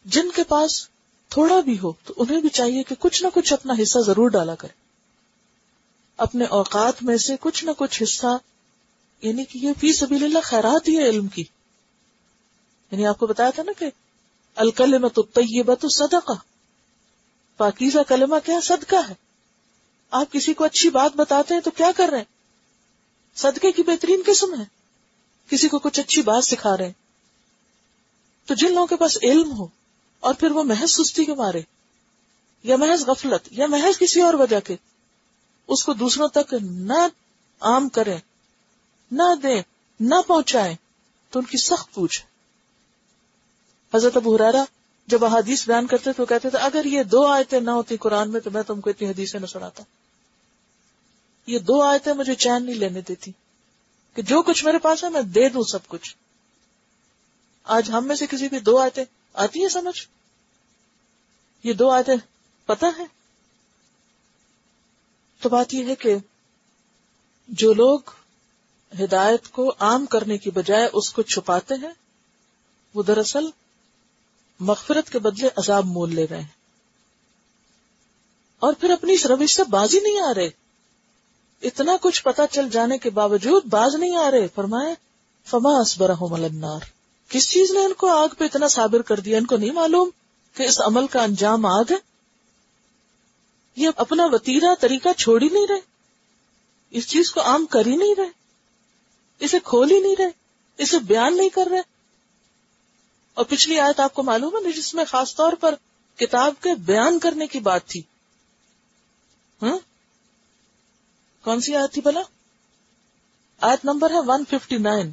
جن 0.05 0.31
کے 0.35 0.43
پاس 0.43 0.89
تھوڑا 1.33 1.59
بھی 1.59 1.79
ہو 1.79 1.91
تو 2.03 2.13
انہیں 2.17 2.41
بھی 2.41 2.49
چاہیے 2.49 2.83
کہ 2.83 2.95
کچھ 2.99 3.23
نہ 3.23 3.27
کچھ 3.33 3.53
اپنا 3.53 3.73
حصہ 3.81 3.99
ضرور 3.99 4.29
ڈالا 4.29 4.55
کرے 4.55 4.73
اپنے 6.17 6.45
اوقات 6.45 7.03
میں 7.03 7.17
سے 7.17 7.35
کچھ 7.39 7.65
نہ 7.65 7.71
کچھ 7.77 8.03
حصہ 8.03 8.37
یعنی 9.21 9.45
کہ 9.45 9.57
یہ 9.57 9.71
فی 9.79 9.93
سبیل 9.93 10.23
اللہ 10.23 10.39
خیرات 10.43 10.87
ہی 10.87 10.97
ہے 10.97 11.09
علم 11.09 11.27
کی۔ 11.27 11.43
یعنی 12.91 13.05
آپ 13.05 13.19
کو 13.19 13.27
بتایا 13.27 13.49
تھا 13.49 13.63
نا 13.63 13.71
کہ 13.79 13.85
الکلمہ 14.55 15.07
تو 15.07 15.21
طیبہ 15.21 15.75
تو 15.75 15.89
صدقہ۔ 15.89 16.31
پاکیزہ 17.57 17.99
کلمہ 18.07 18.35
کیا 18.45 18.59
صدقہ 18.63 19.09
ہے؟ 19.09 19.13
آپ 20.11 20.31
کسی 20.31 20.53
کو 20.53 20.63
اچھی 20.63 20.89
بات 20.89 21.11
بتاتے 21.15 21.53
ہیں 21.53 21.61
تو 21.61 21.71
کیا 21.71 21.91
کر 21.95 22.09
رہے 22.09 22.17
ہیں؟ 22.17 22.25
صدقے 23.35 23.71
کی 23.71 23.83
بہترین 23.83 24.21
قسم 24.25 24.59
ہے۔ 24.59 24.65
کسی 25.49 25.67
کو 25.67 25.79
کچھ 25.79 25.99
اچھی 25.99 26.21
بات 26.21 26.43
سکھا 26.43 26.77
رہے 26.77 26.85
ہیں۔ 26.85 26.93
تو 28.45 28.53
جن 28.53 28.73
لوگوں 28.73 28.87
کے 28.87 28.95
پاس 28.95 29.17
علم 29.23 29.51
ہو 29.51 29.67
اور 30.23 30.33
پھر 30.33 30.51
وہ 30.51 30.63
محض 30.63 30.91
سستی 30.91 31.25
کے 31.25 31.33
مارے، 31.33 31.61
یا 32.63 32.75
محض 32.75 33.05
غفلت، 33.07 33.47
یا 33.51 33.65
محض 33.67 33.99
کسی 33.99 34.21
اور 34.21 34.33
وجہ 34.33 34.59
کے۔ 34.59 34.75
اس 35.67 35.83
کو 35.83 35.93
دوسروں 35.93 36.27
تک 36.27 36.53
نہ 36.61 37.07
عام 37.59 37.89
کریں، 37.89 38.19
نہ 39.11 39.35
دیں، 39.43 39.61
نہ 39.99 40.15
پہنچائیں، 40.27 40.75
تو 41.29 41.39
ان 41.39 41.45
کی 41.45 41.57
سخت 41.57 41.93
پوچھ۔ 41.93 42.25
حضرت 43.95 44.17
ابو 44.17 44.35
حرارا 44.35 44.63
جب 45.07 45.25
احادیث 45.25 45.67
بیان 45.67 45.87
کرتے 45.87 46.13
تو 46.13 46.25
کہتے 46.25 46.49
تھے، 46.49 46.57
اگر 46.57 46.85
یہ 46.85 47.03
دو 47.03 47.25
آیتیں 47.25 47.59
نہ 47.59 47.71
ہوتی 47.71 47.97
قرآن 47.97 48.31
میں 48.31 48.39
تو 48.39 48.51
میں 48.51 48.63
تم 48.63 48.81
کو 48.81 48.89
اتنی 48.89 49.09
حدیثیں 49.09 49.39
نہ 49.39 49.45
سناتا۔ 49.45 49.83
یہ 51.47 51.59
دو 51.59 51.81
آیتیں 51.81 52.13
مجھے 52.13 52.35
چین 52.35 52.65
نہیں 52.65 52.75
لینے 52.75 53.01
دیتی 53.01 53.31
کہ 54.13 54.21
جو 54.21 54.41
کچھ 54.41 54.65
میرے 54.65 54.77
پاس 54.77 55.03
ہے 55.03 55.09
میں 55.09 55.21
دے 55.21 55.49
دوں 55.49 55.63
سب 55.71 55.87
کچھ۔ 55.87 56.15
آج 57.63 57.91
ہم 57.91 58.07
میں 58.07 58.15
سے 58.15 58.27
کسی 58.27 58.49
بھی 58.49 58.59
دو 58.59 58.77
آیتیں 58.77 59.05
آتی 59.33 59.61
ہیں 59.61 59.69
سمجھ؟ 59.69 60.07
یہ 61.63 61.73
دو 61.73 61.89
آیتیں 61.89 62.15
پتہ 62.65 62.85
ہے 62.97 63.03
تو 65.41 65.49
بات 65.49 65.73
یہ 65.73 65.85
ہے 65.85 65.95
کہ 65.95 66.15
جو 67.47 67.73
لوگ 67.73 67.99
ہدایت 68.99 69.47
کو 69.51 69.73
عام 69.79 70.05
کرنے 70.05 70.37
کی 70.37 70.51
بجائے 70.51 70.89
اس 70.93 71.13
کو 71.13 71.21
چھپاتے 71.21 71.73
ہیں، 71.73 71.91
وہ 72.95 73.03
دراصل 73.03 73.45
مغفرت 74.59 75.09
کے 75.09 75.19
بدلے 75.19 75.49
عذاب 75.55 75.85
مول 75.85 76.15
لے 76.15 76.27
رہے 76.27 76.39
ہیں۔ 76.39 76.47
اور 78.59 78.73
پھر 78.73 78.89
اپنی 78.89 79.13
اس 79.13 79.25
روش 79.25 79.55
سے 79.55 79.63
بازی 79.63 79.99
نہیں 79.99 80.19
آ 80.19 80.33
رہے۔ 80.33 80.49
اتنا 81.61 81.91
کچھ 82.01 82.23
پتا 82.23 82.47
چل 82.47 82.69
جانے 82.69 82.97
کے 82.97 83.09
باوجود 83.09 83.65
باز 83.65 83.95
نہیں 83.95 84.15
آ 84.15 84.31
رہے۔ 84.31 84.47
فرمائے 84.55 84.95
فما 85.45 85.81
اسبر 85.81 86.11
ملنار 86.21 86.79
کس 87.29 87.49
چیز 87.49 87.71
نے 87.71 87.79
ان 87.79 87.93
کو 87.93 88.07
آگ 88.07 88.27
پہ 88.37 88.43
اتنا 88.43 88.67
صابر 88.67 89.01
کر 89.01 89.19
دیا؟ 89.19 89.37
ان 89.37 89.45
کو 89.45 89.57
نہیں 89.57 89.71
معلوم۔ 89.71 90.09
کہ 90.53 90.63
اس 90.63 90.81
عمل 90.81 91.07
کا 91.07 91.23
انجام 91.23 91.65
آگ 91.65 91.83
ہے؟ 91.91 91.95
یہ 93.75 93.89
اپنا 93.95 94.25
وتیرا 94.25 94.73
طریقہ 94.79 95.09
چھوڑ 95.17 95.41
ہی 95.41 95.49
نہیں 95.49 95.67
رہے۔ 95.69 95.79
اس 96.89 97.07
چیز 97.07 97.31
کو 97.31 97.41
عام 97.41 97.65
کر 97.65 97.85
ہی 97.85 97.95
نہیں 97.95 98.15
رہے۔ 98.17 98.29
اسے 99.39 99.59
کھول 99.63 99.91
ہی 99.91 99.99
نہیں 99.99 100.15
رہے۔ 100.19 100.29
اسے 100.77 100.99
بیان 100.99 101.37
نہیں 101.37 101.49
کر 101.49 101.67
رہے۔ 101.71 101.81
اور 103.33 103.45
پچھلی 103.45 103.79
آیت 103.79 103.99
آپ 103.99 104.13
کو 104.13 104.23
معلوم 104.23 104.65
ہے 104.65 104.71
جس 104.71 104.93
میں 104.93 105.05
خاص 105.05 105.35
طور 105.35 105.53
پر 105.53 105.75
کتاب 106.15 106.53
کے 106.61 106.75
بیان 106.75 107.19
کرنے 107.19 107.47
کی 107.47 107.59
بات 107.59 107.85
تھی۔ 107.85 108.01
ہاں؟ 109.61 109.77
کون 111.43 111.61
سی 111.61 111.75
آیت 111.75 111.93
تھی 111.93 112.01
بلا 112.01 112.21
آیت 113.61 113.85
نمبر 113.85 114.09
ہے 114.09 114.19
ون 114.25 114.43
ففٹی 114.49 114.77
نائن 114.77 115.11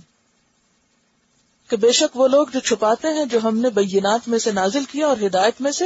کہ 1.70 1.76
بے 1.76 1.92
شک 1.92 2.16
وہ 2.16 2.28
لوگ 2.28 2.46
جو 2.46 2.60
چھپاتے 2.60 3.08
ہیں، 3.08 3.24
جو 3.24 3.38
ہم 3.44 3.58
نے 3.58 3.70
بینات 3.70 4.28
میں 4.28 4.38
سے 4.38 4.52
نازل 4.52 4.84
کیا 4.84 5.06
اور 5.06 5.16
ہدایت 5.26 5.60
میں 5.60 5.72
سے، 5.72 5.84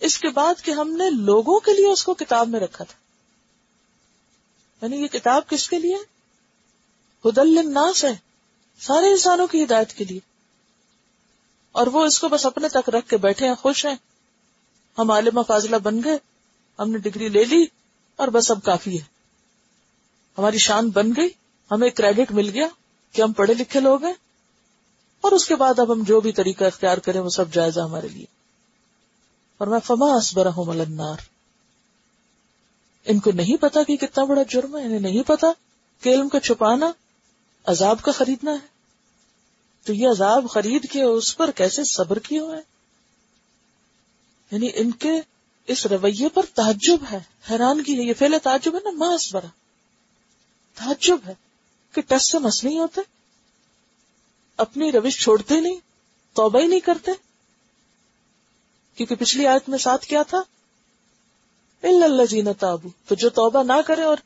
اس 0.00 0.18
کے 0.18 0.28
بعد 0.28 0.54
کہ 0.62 0.70
ہم 0.70 0.90
نے 0.90 1.04
لوگوں 1.10 1.60
کے 1.60 1.72
لیے 1.72 1.88
اس 1.88 2.04
کو 2.04 2.14
کتاب 2.14 2.48
میں 2.48 2.60
رکھا 2.60 2.84
تھا۔ 2.84 2.98
یعنی 4.82 5.02
یہ 5.02 5.06
کتاب 5.06 5.48
کس 5.48 5.68
کے 5.68 5.78
لیے؟ 5.78 5.96
ہدل 7.24 7.58
الناس 7.58 8.04
ہے، 8.04 8.16
سارے 8.80 9.10
انسانوں 9.10 9.46
کی 9.46 9.64
ہدایت 9.64 9.92
کے 9.92 10.04
لیے۔ 10.04 10.20
اور 11.72 11.86
وہ 11.86 12.04
اس 12.04 12.18
کو 12.18 12.28
بس 12.28 12.46
اپنے 12.46 12.68
تک 12.68 12.90
رکھ 12.90 13.08
کے 13.08 13.16
بیٹھے 13.16 13.48
ہیں، 13.48 13.54
خوش 13.54 13.86
ہیں۔ 13.86 13.96
ہم 14.98 15.10
عالمہ 15.10 15.42
فاضلہ 15.42 15.76
بن 15.76 16.00
گئے، 16.04 16.18
ہم 16.78 16.90
نے 16.90 16.98
ڈگری 16.98 17.28
لے 17.28 17.44
لی 17.44 17.66
اور 18.16 18.28
بس 18.28 18.50
اب 18.50 18.58
کافی 18.62 19.00
ہے۔ 19.00 19.04
ہماری 20.38 20.58
شان 20.58 20.90
بن 20.90 21.10
گئی، 21.16 21.28
ہمیں 21.70 21.90
کریڈٹ 21.90 22.32
مل 22.32 22.48
گیا 22.48 22.68
کہ 23.12 23.22
ہم 23.22 23.32
پڑھے 23.32 23.54
لکھے 23.54 23.80
لوگ 23.80 24.04
ہیں۔ 24.04 24.27
اور 25.20 25.32
اس 25.32 25.46
کے 25.46 25.56
بعد 25.56 25.78
اب 25.78 25.92
ہم 25.92 26.02
جو 26.02 26.20
بھی 26.20 26.32
طریقہ 26.32 26.64
اختیار 26.64 26.98
کریں 26.98 27.20
وہ 27.20 27.28
سب 27.28 27.52
جائزہ 27.52 27.80
ہمارے 27.80 28.08
لیے۔ 28.08 28.24
اور 29.58 29.68
میں 29.68 29.80
فما 29.84 30.16
اسبرا 30.16 30.48
ہوں 30.48 30.64
ملنار 30.64 31.16
ان 33.04 33.18
کو 33.18 33.30
نہیں 33.30 33.56
پتا 33.56 33.82
کہ 33.82 33.96
کتنا 33.96 34.24
بڑا 34.24 34.42
جرم 34.42 34.76
ہے، 34.76 34.84
انہیں 34.84 35.00
نہیں 35.00 35.22
پتا 35.22 35.46
کہ 36.00 36.08
علم 36.08 36.28
کو 36.28 36.38
چھپانا 36.38 36.92
عذاب 37.66 38.02
کا 38.02 38.12
خریدنا 38.12 38.52
ہے۔ 38.52 38.78
تو 39.84 39.92
یہ 39.92 40.08
عذاب 40.08 40.50
خرید 40.50 40.90
کے 40.90 41.02
اس 41.02 41.36
پر 41.36 41.50
کیسے 41.50 41.84
صبر 41.84 42.18
کیے 42.18 42.38
ہوئے 42.38 42.60
یعنی 44.50 44.68
ان 44.74 44.90
کے 44.90 45.12
اس 45.66 45.86
رویے 45.86 46.28
پر 46.28 46.42
تعجب 46.54 46.98
ہے۔ 47.12 47.18
حیران 47.50 47.82
کی 47.82 47.98
ہے، 47.98 48.02
یہ 48.02 48.12
پہلے 48.18 48.38
تعجب 48.38 48.74
ہے 48.74 48.80
نا 48.84 48.90
ماں 48.90 49.14
اسبرا 49.14 49.46
تعجب 50.74 51.18
ہے 51.26 51.34
کہ 51.92 52.02
ٹس 52.08 52.30
سے 52.30 52.38
مس 52.38 52.64
نہیں 52.64 52.78
ہوتے۔ 52.78 53.17
اپنی 54.58 54.92
روش 54.92 55.22
چھوڑتے 55.22 55.60
نہیں، 55.60 55.76
توبہ 56.34 56.60
ہی 56.60 56.66
نہیں 56.66 56.80
کرتے۔ 56.80 57.10
کیونکہ 58.94 59.14
پچھلی 59.14 59.46
آیت 59.46 59.68
میں 59.68 59.78
ساتھ 59.78 60.06
کیا 60.06 60.22
تھا؟ 60.22 60.38
اللہ 61.82 62.24
جینا 62.24 62.52
تابو 62.58 62.88
تو 63.06 63.14
جو 63.14 63.30
توبہ 63.30 63.62
نہ 63.62 63.80
کرے 63.86 64.02
اور 64.02 64.16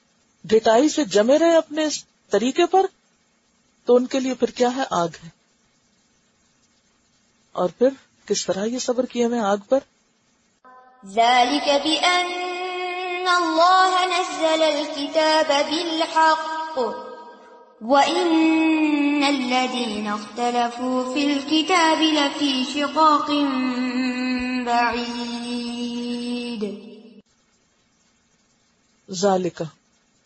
ڈٹائی 0.44 0.88
سے 0.88 1.04
جمے 1.04 1.38
رہے 1.38 1.56
اپنے 1.56 1.84
اس 1.84 2.04
طریقے 2.30 2.66
پر، 2.66 2.86
تو 3.84 3.96
ان 3.96 4.06
کے 4.06 4.20
لیے 4.20 4.34
پھر 4.34 4.50
کیا 4.50 4.76
ہے؟ 4.76 4.82
آگ 4.90 5.08
ہے۔ 5.24 5.28
اور 7.52 7.68
پھر 7.78 7.88
کس 8.26 8.46
طرح 8.46 8.64
یہ 8.64 8.78
صبر 8.78 9.06
کیا 9.06 9.28
میں 9.28 9.40
آگ 9.40 9.56
پر؟ 9.56 9.78
الله 13.26 14.04
نزل 14.04 14.62
الكتاب 14.62 15.48
بالحق۔ 15.48 17.11
وإن 17.84 19.24
الذين 19.24 20.08
اختلفوا 20.08 21.14
في 21.14 21.32
الكتاب 21.32 22.02
لفي 22.02 22.64
شقاق 22.72 23.30
بعيد۔ 24.66 26.64
ذالک 29.10 29.62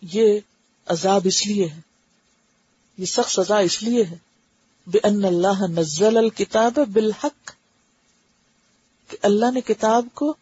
یہ 0.03 0.41
عذاب 0.87 1.21
اس 1.25 1.47
لیے 1.47 1.69
ہے۔ 1.69 1.81
یہ 2.99 3.05
سخت 3.05 3.31
سزا 3.31 3.59
اس 3.59 3.83
لیے 3.83 4.05
ہے۔ 4.05 4.17
بے 4.87 4.99
ان 5.03 5.25
اللہ 5.25 5.81
نزل 5.81 6.17
الکتاب 6.17 6.73
بالحق۔ 6.93 7.51
کہ 9.09 9.17
اللہ 9.23 9.51
نے 9.51 9.61
کتاب 9.61 10.07
کو 10.15 10.35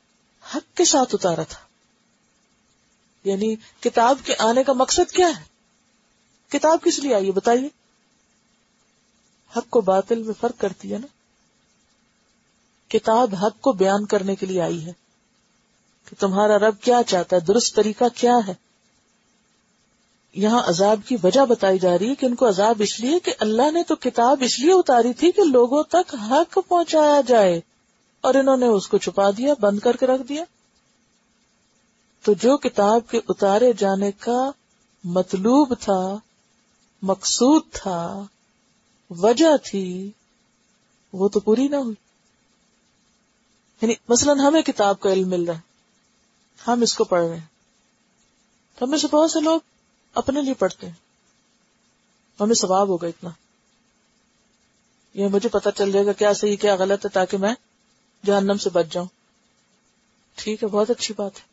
حق 0.54 0.76
کے 0.76 0.84
ساتھ 0.84 1.14
اتارا 1.14 1.42
تھا۔ 1.42 1.60
یعنی 3.24 3.54
کتاب 3.80 4.18
کے 4.24 4.34
آنے 4.38 4.64
کا 4.64 4.72
مقصد 4.72 5.12
کیا 5.12 5.28
ہے؟ 5.28 5.53
کتاب 6.58 6.78
کس 6.84 6.98
لیے 6.98 7.14
آئی 7.14 7.26
ہے 7.26 7.32
بتائیے؟ 7.32 7.68
حق 9.56 9.70
کو 9.70 9.80
باطل 9.80 10.22
میں 10.22 10.34
فرق 10.40 10.60
کرتی 10.60 10.92
ہے 10.92 10.98
نا۔ 10.98 11.06
کتاب 12.88 13.34
حق 13.42 13.60
کو 13.60 13.72
بیان 13.72 14.06
کرنے 14.06 14.36
کے 14.36 14.46
لیے 14.46 14.60
آئی 14.60 14.86
ہے۔ 14.86 14.92
کہ 16.08 16.20
تمہارا 16.20 16.58
رب 16.58 16.80
کیا 16.80 17.02
چاہتا 17.06 17.36
ہے؟ 17.36 17.40
درست 17.40 17.76
طریقہ 17.76 18.04
کیا 18.14 18.36
ہے؟ 18.48 18.54
یہاں 20.32 20.62
عذاب 20.66 21.00
کی 21.06 21.16
وجہ 21.22 21.44
بتائی 21.46 21.78
جا 21.78 21.98
رہی 21.98 22.08
ہے 22.08 22.14
کہ 22.14 22.26
ان 22.26 22.34
کو 22.34 22.48
عذاب 22.48 22.76
اس 22.78 23.00
لیے 23.00 23.18
کہ 23.18 23.34
اللہ 23.40 23.70
نے 23.70 23.82
تو 23.82 23.96
کتاب 23.96 24.38
اس 24.40 24.60
لیے 24.60 24.72
اتاری 24.72 25.12
تھی 25.12 25.32
کہ 25.32 25.42
لوگوں 25.42 25.82
تک 25.82 26.14
حق 26.30 26.58
پہنچایا 26.68 27.20
جائے۔ 27.20 27.60
اور 28.20 28.34
انہوں 28.34 28.56
نے 28.56 28.66
اس 28.66 28.88
کو 28.88 28.98
چھپا 28.98 29.30
دیا، 29.30 29.54
بند 29.60 29.78
کر 29.78 29.96
کے 29.96 30.06
رکھ 30.06 30.22
دیا۔ 30.22 30.44
تو 32.22 32.32
جو 32.32 32.56
کتاب 32.56 33.10
کے 33.10 33.20
اتارے 33.28 33.72
جانے 33.72 34.12
کا 34.12 34.50
مطلوب 35.04 35.74
تھا 35.80 36.18
مقصود 37.04 37.62
تھا، 37.72 38.26
وجہ 39.10 39.56
تھی، 39.64 40.10
وہ 41.12 41.28
تو 41.28 41.40
پوری 41.40 41.68
نہ 41.68 41.76
ہوئی۔ 41.76 41.94
یعنی 43.82 43.94
مثلاً 44.08 44.38
ہمیں 44.38 44.62
کتاب 44.62 45.00
کا 45.00 45.12
علم 45.12 45.28
مل 45.28 45.44
رہا 45.44 45.54
ہے، 45.54 45.60
ہم 46.66 46.82
اس 46.82 46.94
کو 46.94 47.04
پڑھ 47.04 47.24
رہے 47.24 47.36
ہیں۔ 47.36 47.46
تو 48.78 48.84
ہمیں 48.84 48.98
سے 48.98 49.06
بہت 49.06 49.30
سے 49.30 49.40
لوگ 49.40 49.60
اپنے 50.14 50.42
لیے 50.42 50.54
پڑھتے 50.54 50.86
ہیں۔ 50.86 50.94
ہمیں 52.40 52.54
ثواب 52.54 52.88
ہوگا 52.88 53.06
اتنا۔ 53.06 53.30
یہ 55.14 55.28
مجھے 55.28 55.48
پتا 55.48 55.70
چل 55.70 55.92
جائے 55.92 56.06
گا 56.06 56.12
کیا 56.12 56.32
صحیح، 56.32 56.56
کیا 56.56 56.74
غلط 56.74 57.04
ہے، 57.04 57.10
تاکہ 57.10 57.36
میں 57.36 57.54
جہنم 58.26 58.56
سے 58.56 58.70
بچ 58.70 58.86
جاؤں۔ 58.90 59.06
ٹھیک 60.34 60.62
ہے، 60.62 60.68
بہت 60.68 60.90
اچھی 60.90 61.14
بات 61.16 61.36
ہے۔ 61.36 61.44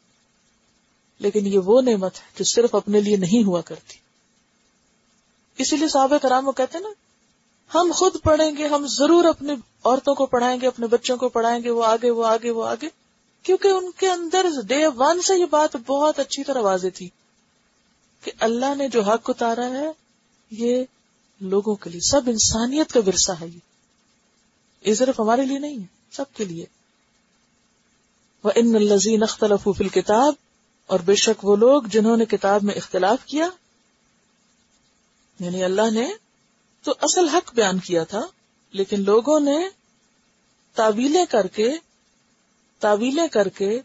لیکن 1.20 1.48
یہ 1.48 1.60
وہ 1.60 1.82
نعمت 1.82 2.16
ہے 2.16 2.26
جو 2.36 2.44
صرف 2.44 2.76
اپنے 2.76 3.02
لیے 3.02 3.16
نہیں 3.16 3.44
ہوا 3.44 3.62
کرتی۔ 3.62 4.01
اسی 5.58 5.78
لیے 5.78 5.88
صحابہ 5.88 6.18
کرام 6.18 6.48
وہ 6.48 6.52
کہتے 6.52 6.78
ہیں 6.78 6.86
نا، 6.86 6.92
ہم 7.78 7.92
خود 7.96 8.16
پڑھیں 8.24 8.58
گے، 8.58 8.68
ہم 8.68 8.88
ضرور 8.88 9.26
اپنی 9.26 9.54
عورتوں 9.84 10.16
کو 10.16 10.26
پڑھائیں 10.26 10.62
گے، 10.62 10.68
اپنے 10.68 10.88
بچوں 10.88 11.18
کو 11.18 11.30
پڑھائیں 11.30 11.64
گے، 11.64 11.70
وہ 11.70 11.86
آگے 11.86 12.10
وہ 12.10 12.26
آگے 12.26 12.52
وہ 12.52 12.68
آگے۔ 12.68 12.90
کیونکہ 13.44 13.68
ان 13.68 13.92
کے 13.98 14.10
اندر 14.10 14.46
ڈے 14.68 14.88
ون 14.88 15.22
سے 15.22 15.36
یہ 15.36 15.46
بات 15.46 15.76
بہت 15.88 16.20
اچھی 16.20 16.44
طرح 16.44 16.62
واضح 16.62 16.88
تھی 16.96 17.10
کہ 18.24 18.32
اللہ 18.40 18.76
نے 18.76 18.88
جو 18.88 19.02
حق 19.02 19.30
اتارا 19.30 19.70
ہے، 19.70 19.92
یہ 20.52 20.84
لوگوں 21.42 21.76
کے 21.76 21.90
لیے، 21.90 22.10
سب 22.10 22.22
انسانیت 22.28 22.94
کا 22.94 23.00
ورثہ 23.08 23.32
ہے 23.42 23.48
یہ۔ 23.48 23.60
صرف 24.94 25.20
ہمارے 25.20 25.46
لیے 25.46 25.60
نہیں 25.60 25.78
ہے 25.78 25.86
سب 26.12 26.26
کے 26.34 26.46
لیے۔ 26.46 26.66
وہ 28.44 28.52
ان 28.56 28.76
الزین 28.76 29.24
اختلف 29.24 29.94
کتاب 29.94 30.34
اور 30.88 31.00
بے 31.00 31.16
شک 31.16 31.46
وہ 31.46 31.56
لوگ 31.56 31.84
جنہوں 31.84 32.18
نے 32.18 32.26
کتاب 32.26 32.64
میں 32.64 32.76
اختلاف 32.76 33.26
کیا 33.26 33.50
یعنی 35.41 35.63
اللہ 35.63 35.91
نے 35.93 36.10
تو 36.84 36.93
اصل 37.01 37.30
حق 37.30 37.54
بیان 37.54 37.80
کیا 37.80 38.04
تھا، 38.04 38.21
لیکن 38.71 39.04
لوگوں 39.04 39.39
نے 39.39 39.69
تعویلیں 40.75 41.25
کر 41.25 41.47
کے، 41.47 41.71
تعویلیں 42.80 43.27
کر 43.27 43.49
کے 43.49 43.82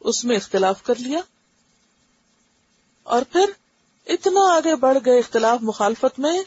اس 0.00 0.24
میں 0.24 0.36
اختلاف 0.36 0.82
کر 0.82 0.94
لیا۔ 0.98 1.20
اور 3.02 3.22
پھر 3.32 3.50
اتنا 4.06 4.40
آگے 4.54 4.74
بڑھ 4.74 4.98
گئے 5.04 5.18
اختلاف 5.18 5.58
مخالفت 5.62 6.18
میں 6.18 6.42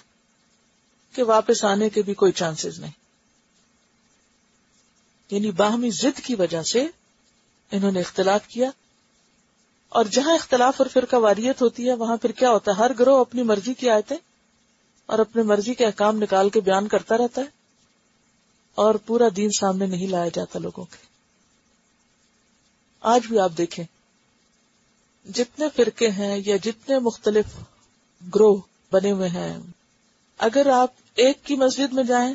کہ 1.16 1.24
واپس 1.24 1.66
آنے 1.66 1.90
کے 1.90 2.02
بھی 2.02 2.14
کوئی 2.14 2.32
چانسز 2.32 2.80
نہیں۔ 2.80 2.92
یعنی 5.32 5.52
باہمی 5.52 5.90
ضد 5.90 6.20
کی 6.20 6.36
وجہ 6.36 6.64
سے 6.64 6.88
انہوں 7.72 7.92
نے 7.92 8.00
اختلاف 8.00 8.48
کیا۔ 8.48 8.70
اور 9.90 10.06
جہاں 10.06 10.34
اختلاف 10.34 10.76
اور 10.78 10.88
فرقہ 10.94 11.16
واریت 11.16 11.62
ہوتی 11.62 11.90
ہے، 11.90 11.94
وہاں 11.94 12.18
پھر 12.18 12.32
کیا 12.32 12.50
ہوتا 12.50 12.72
ہے؟ 12.72 12.78
ہر 12.78 12.92
گروہ 13.00 13.20
اپنی 13.20 13.44
مرضی 13.44 13.74
کی 13.74 13.90
آیتیں 13.90 14.18
اور 15.06 15.20
اپنے 15.20 15.44
مرضی 15.44 15.74
کے 15.74 15.86
احکام 15.86 16.18
نکال 16.18 16.50
کے 16.50 16.60
بیان 16.60 16.88
کرتا 16.88 17.18
رہتا 17.18 17.42
ہے 17.42 17.46
اور 18.76 18.96
پورا 18.96 19.26
دین 19.36 19.50
سامنے 19.50 19.86
نہیں 19.86 20.08
لایا 20.08 20.30
جاتا 20.34 20.60
لوگوں 20.60 20.86
کے۔ 20.86 21.06
آج 23.02 23.22
بھی 23.28 23.40
آپ 23.40 23.52
دیکھیں، 23.58 23.86
جتنے 25.26 25.66
فرقے 25.76 26.10
ہیں 26.10 26.42
یا 26.46 26.56
جتنے 26.56 27.00
مختلف 27.00 27.46
گروہ 28.36 28.62
بنے 28.92 29.12
ہوئے 29.12 29.30
ہیں، 29.30 29.58
اگر 30.38 30.68
آپ 30.70 30.92
ایک 31.16 31.44
کی 31.44 31.56
مسجد 31.56 31.94
میں 31.94 32.04
جائیں 32.04 32.34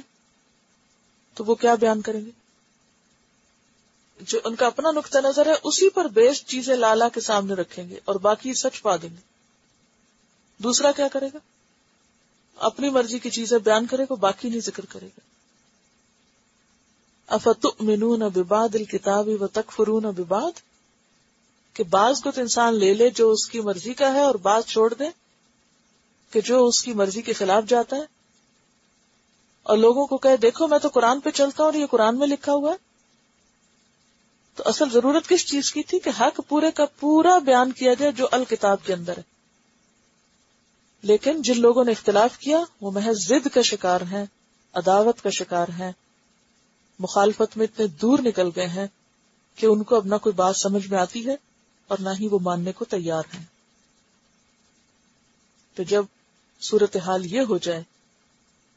تو 1.34 1.44
وہ 1.44 1.54
کیا 1.54 1.74
بیان 1.74 2.00
کریں 2.00 2.26
گے؟ 2.26 2.30
جو 4.20 4.38
ان 4.44 4.56
کا 4.56 4.66
اپنا 4.66 4.90
نقطۂ 4.90 5.18
نظر 5.18 5.46
ہے، 5.46 5.52
اسی 5.62 5.88
پر 5.88 6.04
بیسڈ 6.04 6.46
چیزیں 6.46 6.76
لالا 6.76 7.08
کے 7.08 7.20
سامنے 7.20 7.54
رکھیں 7.54 7.88
گے 7.88 8.00
اور 8.04 8.14
باقی 8.14 8.54
سچ 8.54 8.82
پا 8.82 8.96
دیں 8.96 9.08
گے۔ 9.08 9.20
دوسرا 10.58 10.92
کیا 10.92 11.08
کرے 11.08 11.26
گا؟ 11.34 11.38
اپنی 12.60 12.90
مرضی 12.90 13.18
کی 13.18 13.30
چیزیں 13.30 13.58
بیان 13.58 13.86
کرے 13.86 14.04
گا، 14.04 14.14
باقی 14.14 14.48
نہیں 14.48 14.60
ذکر 14.60 14.84
کرے 14.84 15.06
گا۔ 15.06 15.20
افت 17.26 17.66
منون 17.80 18.20
بباد 18.20 18.68
الکتاب 18.74 19.28
و 19.40 19.46
تک 19.46 19.72
فرون 19.72 20.02
بباد 20.02 20.60
کہ 21.74 21.84
بعض 21.84 22.20
کو 22.20 22.30
تو 22.30 22.40
انسان 22.40 22.74
لے 22.74 22.94
لے 22.94 23.10
جو 23.10 23.30
اس 23.30 23.48
کی 23.48 23.60
مرضی 23.60 23.94
کا 23.94 24.14
ہے 24.14 24.20
اور 24.20 24.34
بعض 24.34 24.62
چھوڑ 24.64 24.94
دے، 24.94 25.04
کہ 26.30 26.40
جو 26.40 26.66
اس 26.66 26.82
کی 26.82 26.92
مرضی 26.92 27.22
کے 27.22 27.32
خلاف 27.32 27.64
جاتا 27.68 27.96
ہے۔ 27.96 28.02
اور 29.62 29.76
لوگوں 29.76 30.06
کو 30.06 30.16
کہے، 30.16 30.36
دیکھو 30.36 30.66
میں 30.66 30.78
تو 30.78 30.88
قرآن 30.88 31.20
پہ 31.20 31.30
چلتا 31.30 31.62
ہوں 31.62 31.70
اور 31.70 31.80
یہ 31.80 31.86
قرآن 31.86 32.18
میں 32.18 32.26
لکھا 32.26 32.52
ہوا 32.52 32.72
ہے۔ 32.72 32.76
تو 34.54 34.62
اصل 34.66 34.90
ضرورت 34.90 35.28
کس 35.28 35.46
چیز 35.46 35.72
کی 35.72 35.82
تھی؟ 35.82 35.98
کہ 35.98 36.10
حق 36.20 36.40
پورے 36.48 36.70
کا 36.70 36.84
پورا 37.00 37.38
بیان 37.38 37.72
کیا 37.72 37.94
جائے 37.94 38.12
جو 38.12 38.28
الکتاب 38.32 38.78
کے 38.84 38.92
اندر 38.92 39.18
ہے۔ 39.18 39.39
لیکن 41.02 41.42
جن 41.42 41.60
لوگوں 41.60 41.84
نے 41.84 41.90
اختلاف 41.90 42.38
کیا، 42.38 42.58
وہ 42.80 42.90
محض 42.90 43.28
ضد 43.28 43.48
کا 43.54 43.62
شکار 43.62 44.00
ہیں، 44.00 44.24
عداوت 44.74 45.22
کا 45.22 45.30
شکار 45.30 45.68
ہیں۔ 45.68 45.92
مخالفت 46.98 47.56
میں 47.56 47.66
اتنے 47.66 47.86
دور 47.86 48.18
نکل 48.18 48.48
گئے 48.56 48.66
ہیں 48.66 48.86
کہ 49.54 49.66
ان 49.66 49.82
کو 49.82 49.96
اب 49.96 50.06
نہ 50.06 50.14
کوئی 50.14 50.32
بات 50.32 50.56
سمجھ 50.56 50.88
میں 50.88 50.98
آتی 50.98 51.26
ہے 51.26 51.36
اور 51.88 51.98
نہ 52.00 52.08
ہی 52.20 52.28
وہ 52.28 52.38
ماننے 52.42 52.72
کو 52.72 52.84
تیار 52.84 53.22
ہیں۔ 53.34 53.44
تو 55.74 55.82
جب 55.82 56.04
صورت 56.70 56.96
حال 56.96 57.26
یہ 57.26 57.40
ہو 57.40 57.58
جائے 57.58 57.82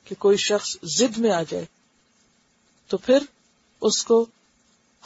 کہ 0.05 0.15
کوئی 0.15 0.37
شخص 0.37 0.77
ضد 0.83 1.17
میں 1.17 1.31
آ 1.31 1.43
جائے، 1.49 1.65
تو 2.87 2.97
پھر 2.97 3.17
اس 3.81 4.05
کو 4.05 4.25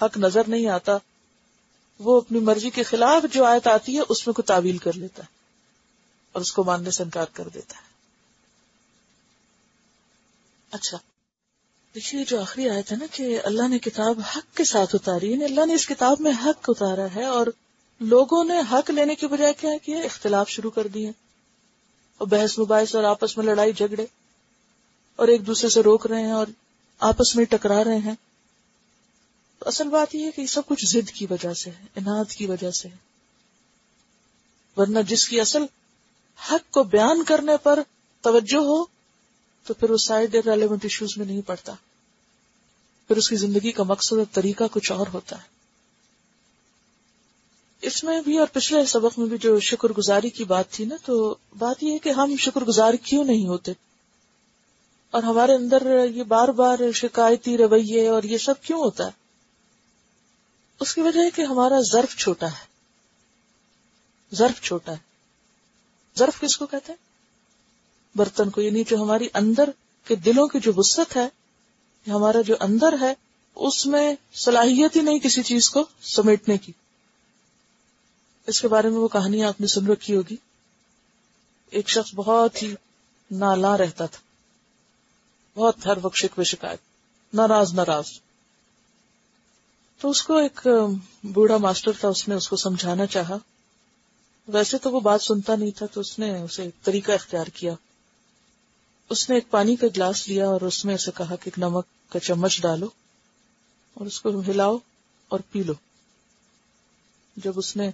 حق 0.02 0.18
نظر 0.18 0.42
نہیں 0.48 0.68
آتا۔ 0.68 0.98
وہ 2.00 2.18
اپنی 2.18 2.40
مرضی 2.40 2.70
کے 2.70 2.84
خلاف 2.84 3.34
جو 3.34 3.46
آیت 3.46 3.68
آتی 3.68 3.98
ہے، 3.98 4.02
اس 4.10 4.28
میں 4.28 4.34
کو 4.34 4.42
تعویل 4.42 4.78
کر 4.78 4.94
لیتا 4.94 5.24
ہے۔ 5.24 5.37
اور 6.38 6.42
اس 6.42 6.52
کو 6.52 6.64
ماننے 6.64 6.92
سے 6.92 7.04
انکار 7.04 7.26
کر 7.34 7.48
دیتا 7.48 7.76
ہے۔ 7.76 7.82
اچھا۔ 10.72 10.98
دیکھیے، 11.96 12.24
جو 12.26 12.42
آخری 12.42 12.70
آیت 12.70 12.92
ہے 12.92 12.98
نا 12.98 13.06
کہ 13.12 13.40
اللہ 13.44 13.68
نے 13.68 13.80
کتاب 13.80 14.20
حق 14.36 14.58
کے 14.58 14.64
ساتھ 14.64 14.96
اتاری 14.96 15.32
یعنی 15.32 15.44
اللہ 15.44 15.66
نے 15.66 15.74
اس 15.74 15.88
کتاب 15.88 16.18
میں 16.20 16.32
حق 16.46 16.70
اتارا 16.70 17.06
ہے 17.16 17.26
اور 17.26 17.48
لوگوں 18.00 18.44
نے 18.44 18.54
حق 18.72 18.90
لینے 18.90 19.16
کے 19.16 19.28
بجائے 19.28 19.54
کیا 19.54 19.70
کیا 19.86 20.00
اختلاف 20.00 20.50
شروع 20.50 20.72
کر 20.72 20.88
دیے۔ 20.88 21.10
اور 22.18 22.28
بحث 22.28 22.60
مباحث 22.60 22.96
اور 22.96 23.04
آپس 23.04 23.38
میں 23.38 23.46
لڑائی 23.46 23.74
جھگڑے۔ 23.74 24.06
اور 25.16 25.28
ایک 25.28 25.48
دوسرے 25.48 25.70
سے 25.70 25.82
روک 25.82 26.08
رہے 26.08 26.24
ہیں 26.24 26.32
اور 26.32 26.48
آپس 27.00 27.36
میں 27.36 27.46
ٹکرا 27.46 27.84
رہے 27.84 27.98
ہیں۔ 27.98 28.16
تو 29.60 29.68
اصل 29.68 29.88
بات 29.88 30.16
یہ 30.16 30.26
ہے 30.26 30.32
کہ 30.32 30.42
یہ 30.42 30.48
سب 30.48 30.62
کچھ 30.66 30.86
ضد 30.86 31.12
کی 31.12 31.28
وجہ 31.30 31.54
سے 31.54 31.70
ہے، 31.70 31.86
انعد 31.96 32.32
کی 32.32 32.46
وجہ 32.46 32.72
سے 32.72 32.88
ہے۔ 32.88 32.98
ورنہ 34.78 35.00
جس 35.08 35.30
کی 35.30 35.42
اصل 35.42 35.66
حق 36.52 36.74
کو 36.74 36.84
بیان 36.84 37.24
کرنے 37.24 37.58
پر 37.64 37.80
توجہ 38.22 38.58
ہو 38.58 38.86
تو 39.64 39.74
پھر 39.74 39.90
وہ 39.90 39.98
سائڈ 39.98 40.36
ریلیونٹ 40.36 40.84
ایشوز 40.84 41.18
میں 41.18 41.26
نہیں 41.26 41.42
پڑتا۔ 41.42 41.74
پھر 43.08 43.18
اس 43.18 43.30
کی 43.30 43.36
زندگی 43.36 43.72
کا 43.72 43.84
مقصد 43.84 44.18
اور 44.18 44.26
طریقہ 44.32 44.64
کچھ 44.72 44.92
اور 44.92 45.08
ہوتا 45.14 45.38
ہے۔ 45.38 45.58
اس 47.82 48.04
میں 48.04 48.22
بھی 48.22 48.38
اور 48.38 48.48
پچھلے 48.54 48.86
سبق 48.86 49.20
میں 49.20 49.28
بھی 49.28 49.38
جو 49.38 49.60
شکر 49.60 49.90
گزاری 49.90 50.30
کی 50.30 50.44
بات 50.44 50.70
تھی 50.70 50.86
نا، 50.86 50.96
تو 51.06 51.36
بات 51.58 51.84
یہ 51.84 51.92
ہے 51.92 51.98
کہ 51.98 52.10
ہم 52.10 52.36
شکر 52.40 52.62
گزار 52.62 52.94
کیوں 52.94 53.24
نہیں 53.24 53.48
ہوتے؟ 53.48 53.72
اور 55.12 55.24
ہمارے 55.24 55.54
اندر 55.54 56.06
یہ 56.16 56.24
بار 56.24 56.48
بار 56.48 56.92
شکایتی 56.92 57.58
رویے 57.58 58.08
اور 58.08 58.24
یہ 58.24 58.38
سب 58.38 58.54
کیوں 58.62 58.80
ہوتا 58.80 59.06
ہے؟ 59.06 59.12
اس 60.80 60.96
کی 60.96 61.02
وجہ 61.02 61.20
ہے 61.20 61.30
کہ 61.30 61.42
ہمارا 61.42 61.80
ظرف 61.92 62.16
چھوٹا 62.16 62.48
ہے۔ 62.48 62.66
ظرف 64.36 64.62
چھوٹا 64.62 64.92
ہے۔ 64.92 65.07
ظرف 66.18 66.42
کس 66.42 66.58
کو 66.58 66.66
کہتے 66.66 66.94
ہیں؟ 66.94 67.08
برتن 68.18 68.50
کو 68.50 68.62
یعنی 68.62 68.84
جو 68.84 68.98
ہماری 68.98 69.28
اندر 69.34 69.70
کے 70.06 70.16
دلوں 70.16 70.48
کی 70.48 70.60
جو 70.60 70.72
وسط 70.76 71.18
ہے 71.18 71.30
ہمارا 72.12 72.42
جو 72.42 72.56
اندر 72.60 72.96
ہے، 73.02 73.14
اس 73.56 73.86
میں 73.86 74.16
صلاحیت 74.34 74.96
ہی 74.96 75.02
نہیں 75.02 75.20
کسی 75.20 75.44
چیز 75.44 75.70
کو 75.70 75.86
سمیٹنے 76.02 76.58
کی۔ 76.58 76.72
اس 78.48 78.62
کے 78.62 78.68
بارے 78.68 78.90
میں 78.90 78.98
وہ 78.98 79.08
کہانی 79.08 79.44
آپ 79.44 79.62
نے 79.62 79.68
سن 79.68 79.88
رکھی 79.88 80.16
ہوگی۔ 80.16 80.36
ایک 81.70 81.90
شخص 81.90 82.16
بہت 82.16 82.64
ہی 82.64 82.76
نالا 83.32 83.78
رہتا 83.78 84.06
تھا۔ 84.06 84.20
بہت 85.60 85.76
ہر 85.86 85.98
وقت 86.02 86.16
شکوے 86.16 86.44
شکایت۔ 86.44 86.80
ناراض 87.34 87.74
ناراض۔ 87.74 88.06
تو 90.02 90.10
اس 90.10 90.22
کو 90.22 90.38
ایک 90.38 90.68
بوڑھا 91.24 91.58
ماسٹر 91.58 91.92
تھا، 91.92 92.08
اس 92.08 92.28
نے 92.28 92.36
اس 92.36 92.50
کو 92.50 92.56
سمجھانا 92.56 93.06
چاہا۔ 93.06 93.38
ویسے 94.48 94.78
تو 94.78 94.92
وہ 94.92 95.00
بات 95.00 95.22
سنتا 95.22 95.56
نہیں 95.56 95.72
تھا 95.72 95.86
تو 95.86 96.02
اس 96.02 96.20
نے 96.20 96.42
اسے 96.42 96.64
ایک 96.64 96.84
طریقہ 96.84 97.12
اختیار 97.12 97.46
کیا۔ 97.46 97.74
اس 99.10 99.30
نے 99.30 99.36
ایک 99.36 99.50
پانی 99.50 99.76
کا 99.76 99.88
گلاس 99.88 100.28
لیا 100.28 100.48
اور 100.48 100.62
اس 100.62 100.86
میں 100.86 100.96
اسے 100.96 101.12
کہا 101.16 101.36
کہ 101.36 101.42
ایک 101.46 101.60
نمک 101.60 101.86
کا 102.10 102.20
چمچ 102.20 102.62
ڈالو 102.62 102.88
اور 103.94 104.06
اس 104.06 104.22
کو 104.22 104.40
ہلاؤ 104.40 104.78
اور 105.28 105.40
پی 105.52 105.64
لو۔ 105.64 105.74
جب 107.36 107.54
اس 107.56 107.76
نے 107.76 107.92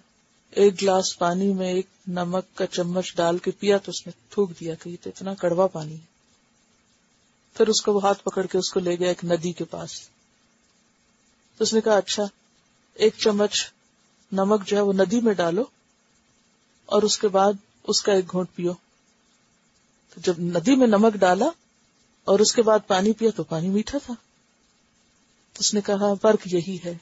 ایک 0.52 0.82
گلاس 0.82 1.18
پانی 1.18 1.54
میں 1.54 1.74
ایک 1.74 1.88
نمک 2.08 2.58
کا 2.58 2.68
چمچ 2.68 3.16
ڈال 3.16 3.38
کے 3.38 3.52
پیا 3.52 3.78
تو 3.78 3.90
اس 3.90 4.08
نے 4.08 4.12
تھوک 4.30 4.52
دیا 4.60 4.76
کہ 4.76 4.90
یہ 4.90 4.96
تو 5.02 5.10
اتنا 5.10 5.34
کڑوا 5.34 5.68
پانی 5.68 5.94
ہے۔ 5.94 6.14
پھر 7.54 7.68
اس 7.68 7.82
کو 7.82 7.94
وہ 7.94 8.04
ہاتھ 8.04 8.24
پکڑ 8.24 8.46
کے 8.46 8.58
اس 8.58 8.72
کو 8.72 8.80
لے 8.80 8.96
گیا 9.00 9.08
ایک 9.08 9.26
ندی 9.26 9.52
کے 9.52 9.64
پاس۔ 9.64 10.10
تو 11.58 11.64
اس 11.64 11.74
نے 11.74 11.82
کہا 11.82 11.98
اچھا 11.98 12.24
ایک 12.94 13.14
چمچ 13.18 13.72
نمک 14.32 14.68
جو 14.68 14.78
ہے 14.78 14.82
وہ 14.82 14.94
ندی 14.94 15.22
میں 15.22 15.34
ڈالو۔ 15.34 15.64
اور 16.94 17.02
اس 17.02 17.18
کے 17.18 17.28
بعد 17.28 17.54
اس 17.84 18.02
کا 18.02 18.14
ایک 18.14 18.32
گھونٹ 18.32 18.48
پیو۔ 18.56 18.74
تو 20.14 20.22
جب 20.22 20.34
ندی 20.40 20.76
میں 20.76 20.88
نمک 20.88 21.14
ڈالا 21.14 21.46
اور 22.24 22.40
اس 22.40 22.54
کے 22.54 22.62
بعد 22.62 22.80
پانی 22.88 23.14
پیا 23.14 23.30
تو 23.36 23.44
پانی 23.44 23.70
میٹھا 23.70 23.98
تھا۔ 24.06 24.14
اس 25.60 25.74
نے 25.74 25.82
کہا، 25.82 26.14
فرق 26.22 26.54
یہی 26.54 26.78
ہے۔ 26.86 26.98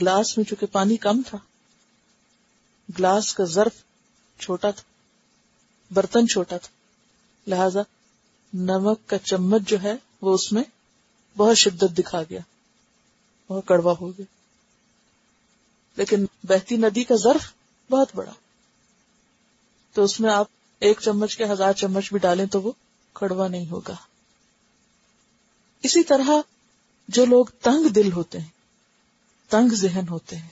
گلاس 0.00 0.36
میں 0.36 0.44
چونکہ 0.44 0.66
پانی 0.66 0.96
کم 0.96 1.22
تھا، 1.26 1.38
گلاس 2.98 3.34
کا 3.34 3.44
ظرف 3.44 3.72
چھوٹا 4.40 4.70
تھا، 4.70 4.82
برتن 5.90 6.28
چھوٹا 6.28 6.56
تھا۔ 6.58 6.68
لہذا 7.50 7.80
نمک 8.54 9.00
کا 9.06 9.18
چمچ 9.18 9.62
جو 9.68 9.82
ہے 9.82 9.94
وہ 10.20 10.34
اس 10.34 10.52
میں 10.52 10.64
بہت 11.36 11.56
شدت 11.56 11.98
دکھا 11.98 12.22
گیا، 12.22 12.40
بہت 13.48 13.66
کڑوا 13.66 13.94
ہو 14.00 14.10
گیا۔ 14.10 14.26
لیکن 15.96 16.26
بہتی 16.42 16.76
ندی 16.76 17.04
کا 17.04 17.14
ظرف 17.16 17.52
بہت 17.90 18.08
بڑا۔ 18.14 18.32
تو 19.92 20.04
اس 20.04 20.20
میں 20.20 20.32
آپ 20.32 20.46
ایک 20.78 21.00
چمچ 21.00 21.36
کے 21.36 21.44
ہزار 21.44 21.72
چمچ 21.72 22.10
بھی 22.10 22.18
ڈالیں 22.18 22.46
تو 22.46 22.62
وہ 22.62 22.72
کڑوا 23.12 23.48
نہیں 23.48 23.70
ہوگا۔ 23.70 23.94
اسی 25.82 26.02
طرح 26.02 26.30
جو 27.08 27.24
لوگ 27.24 27.44
تنگ 27.60 27.88
دل 27.88 28.12
ہوتے 28.12 28.38
ہیں، 28.38 28.48
تنگ 29.48 29.74
ذہن 29.74 30.08
ہوتے 30.10 30.36
ہیں، 30.36 30.48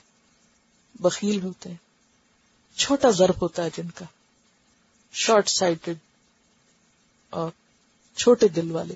بخیل 0.95 1.43
ہوتے 1.43 1.69
ہیں، 1.69 1.77
چھوٹا 2.77 3.09
ضرب 3.09 3.35
ہوتا 3.41 3.63
ہے 3.63 3.69
جن 3.77 3.89
کا، 3.89 4.05
شارٹ 5.13 5.49
سائٹڈ 5.49 5.95
اور 7.29 7.51
چھوٹے 8.15 8.47
دل 8.47 8.71
والے، 8.71 8.93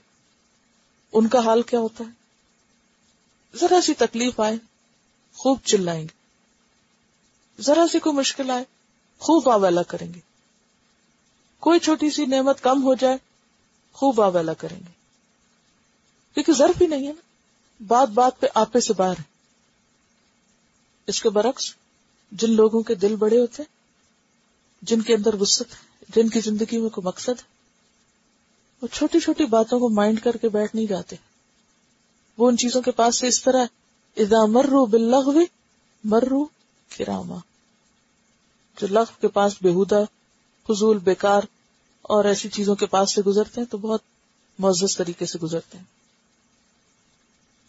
ان 1.14 1.28
کا 1.28 1.40
حال 1.40 1.62
کیا 1.62 1.80
ہوتا 1.80 2.04
ہے؟ 2.04 2.10
ذرا 3.58 3.82
سی 3.82 3.94
تکلیف 3.94 4.40
آئے، 4.40 4.56
خوب 5.34 5.60
چلائیں 5.64 6.04
گے۔ 6.04 6.26
ذرا 7.62 7.86
سی 7.92 8.00
کوئی 8.00 8.16
مشکل 8.16 8.52
آئے، 8.52 8.64
خوب 9.20 9.50
آویلا 9.50 9.84
کریں 9.84 10.14
گے۔ 10.14 10.35
کوئی 11.66 11.80
چھوٹی 11.80 12.10
سی 12.10 12.26
نعمت 12.26 12.64
کم 12.64 12.84
ہو 12.84 12.96
جائے، 12.96 13.18
خوب 13.94 14.22
آویلا 14.22 14.54
کریں 14.54 14.78
گے۔ 14.78 14.92
کیونکہ 16.34 16.54
ضرف 16.54 16.82
ہی 16.82 16.88
نہیں 16.88 17.08
ہے 17.08 17.14
نا، 17.14 17.22
بات 17.88 18.08
بات 18.08 18.40
پہ 18.40 18.48
آپے 18.54 18.80
سے 18.80 18.94
باہر 18.94 19.18
ہے۔ 19.20 19.24
اس 21.08 21.22
کے 21.22 21.30
برعکس، 21.30 21.76
جن 22.32 22.52
لوگوں 22.52 22.82
کے 22.82 22.96
دل 22.96 23.16
بڑے 23.16 23.40
ہوتے 23.40 23.64
جن 24.82 25.02
کے 25.02 25.14
اندر 25.14 25.34
وسط 25.34 25.62
ہے، 25.62 26.06
جن 26.16 26.30
کی 26.30 26.40
زندگی 26.40 26.78
میں 26.78 26.90
کوئی 26.90 27.08
مقصد 27.08 27.30
ہے، 27.30 27.44
وہ 28.82 28.88
چھوٹی 28.88 29.20
چھوٹی 29.20 29.46
باتوں 29.46 29.80
کو 29.80 29.90
مائنڈ 29.90 30.22
کر 30.22 30.38
کے 30.38 30.50
بیٹھ 30.50 30.76
نہیں 30.76 30.86
جاتے۔ 30.86 31.16
وہ 32.38 32.50
ان 32.50 32.58
چیزوں 32.58 32.82
کے 32.82 32.92
پاس 32.92 33.20
سے 33.20 33.28
اس 33.28 33.44
طرح 33.44 33.66
ادا 34.18 34.46
مرو 34.46 34.86
بلّہ 34.86 35.16
ہوئے 35.16 35.46
مرو 36.04 36.46
کراما۔ 36.98 37.38
جو 38.82 38.88
لغ 38.88 39.04
کے 39.22 39.28
پاس 39.28 39.56
بےحدہ 39.62 40.04
فضول، 40.68 40.98
بیکار 40.98 41.42
اور 42.10 42.26
ایسی 42.26 42.50
چیزوں 42.50 42.76
کے 42.76 42.86
پاس 42.86 43.14
سے 43.14 43.22
گزرتے 43.22 43.62
ہیں 43.62 43.68
تو 43.68 43.78
بہت 43.78 44.02
معزز 44.60 44.98
طریقے 44.98 45.26
سے 45.26 45.40
گزرتے 45.40 45.78
ہیں۔ 45.78 45.86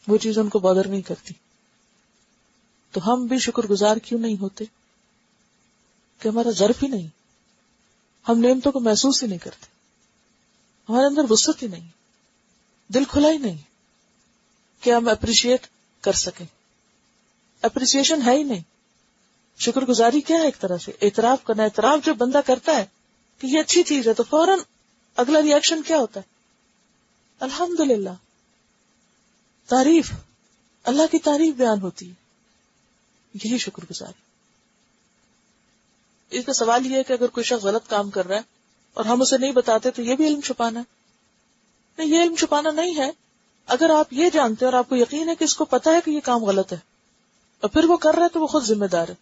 وہ 0.09 0.17
چیز 0.17 0.39
ان 0.39 0.49
کو 0.49 0.59
بادر 0.59 0.89
نہیں 0.89 1.03
کرتی۔ 1.03 1.35
تو 2.93 3.13
ہم 3.13 3.27
بھی 3.27 3.39
شکر 3.39 3.63
گزار 3.67 3.97
کیوں 3.97 4.21
نہیں 4.21 4.37
ہوتے؟ 4.41 4.65
کہ 6.19 6.29
ہمارا 6.29 6.51
ضرف 6.51 6.83
ہی 6.83 6.89
نہیں۔ 6.89 7.07
ہم 8.29 8.39
نعمتوں 8.39 8.73
کو 8.73 8.81
محسوس 8.81 9.23
ہی 9.23 9.29
نہیں 9.29 9.39
کرتے۔ 9.39 9.67
ہمارے 10.89 11.07
اندر 11.07 11.23
وسط 11.31 11.63
ہی 11.63 11.69
نہیں۔ 11.69 11.89
دل 12.93 13.05
کھلا 13.05 13.29
ہی 13.29 13.39
نہیں۔ 13.39 13.59
کہ 14.81 14.91
ہم 14.91 15.09
اپریشیٹ 15.09 15.67
کر 16.01 16.13
سکیں؟ 16.13 16.47
اپریسیشن 17.63 18.23
ہے 18.27 18.37
ہی 18.37 18.43
نہیں۔ 18.43 18.63
شکر 19.59 19.81
گزاری 19.81 20.21
کیا 20.21 20.37
ہے 20.37 20.45
ایک 20.45 20.61
طرح 20.61 20.79
سے؟ 20.79 20.93
اعتراف 21.03 21.45
کرنا۔ 21.45 21.63
اعتراف 21.63 22.07
جو 22.07 22.15
بندہ 22.15 22.41
کرتا 22.47 22.77
ہے 22.77 22.96
کہ 23.39 23.47
یہ 23.47 23.61
اچھی 23.61 23.83
چیز 23.83 24.09
ہے 24.09 24.15
تو 24.15 24.23
فوراً 24.23 24.59
اگلا 25.17 25.43
ریئیکشن 25.43 25.83
کیا 25.83 25.99
ہوتا 25.99 26.21
ہے؟ 26.21 26.25
الحمد 27.41 27.81
للہ 27.81 28.11
تعریف۔ 29.67 30.13
اللہ 30.85 31.03
کی 31.11 31.19
تعریف 31.19 31.55
بیان 31.55 31.81
ہوتی 31.81 32.11
ہے۔ 32.11 32.15
یہی 33.45 33.59
شکر 33.59 33.85
گزاری 33.91 34.27
اس 36.31 36.45
کا 36.47 36.53
سوال 36.53 36.87
یہ 36.87 36.97
ہے 36.97 37.03
کہ 37.03 37.13
اگر 37.13 37.27
کوئی 37.27 37.45
شخص 37.45 37.65
غلط 37.65 37.91
کام 37.91 38.11
کر 38.11 38.27
رہا 38.27 38.37
ہے 38.37 38.41
اور 38.95 39.05
ہم 39.05 39.23
اسے 39.23 39.39
نہیں 39.39 39.53
بتاتے 39.53 39.91
تو 39.91 40.03
یہ 40.03 40.17
بھی 40.17 40.27
علم 40.27 40.41
چھپانا 40.41 40.81
ہے۔ 40.81 40.85
نہیں، 41.99 42.09
یہ 42.09 42.23
علم 42.23 42.35
چھپانا 42.35 42.71
نہیں 42.71 42.97
ہے۔ 42.97 43.11
اگر 43.67 43.91
آپ 43.91 44.13
یہ 44.13 44.31
جانتے 44.31 44.65
اور 44.65 44.73
آپ 44.73 44.89
کو 44.89 44.97
یقین 44.97 45.29
ہے 45.29 45.35
کہ 45.35 45.45
اس 45.45 45.57
کو 45.57 45.65
پتا 45.65 45.91
ہے 45.91 46.01
کہ 46.05 46.11
یہ 46.11 46.21
کام 46.25 46.45
غلط 46.45 46.73
ہے 46.73 46.79
اور 47.61 47.71
پھر 47.71 47.85
وہ 47.85 47.97
کر 47.97 48.15
رہا 48.15 48.23
ہے 48.23 48.29
تو 48.29 48.41
وہ 48.41 48.47
خود 48.47 48.65
ذمہ 48.65 48.87
دار 48.87 49.09
ہے۔ 49.09 49.15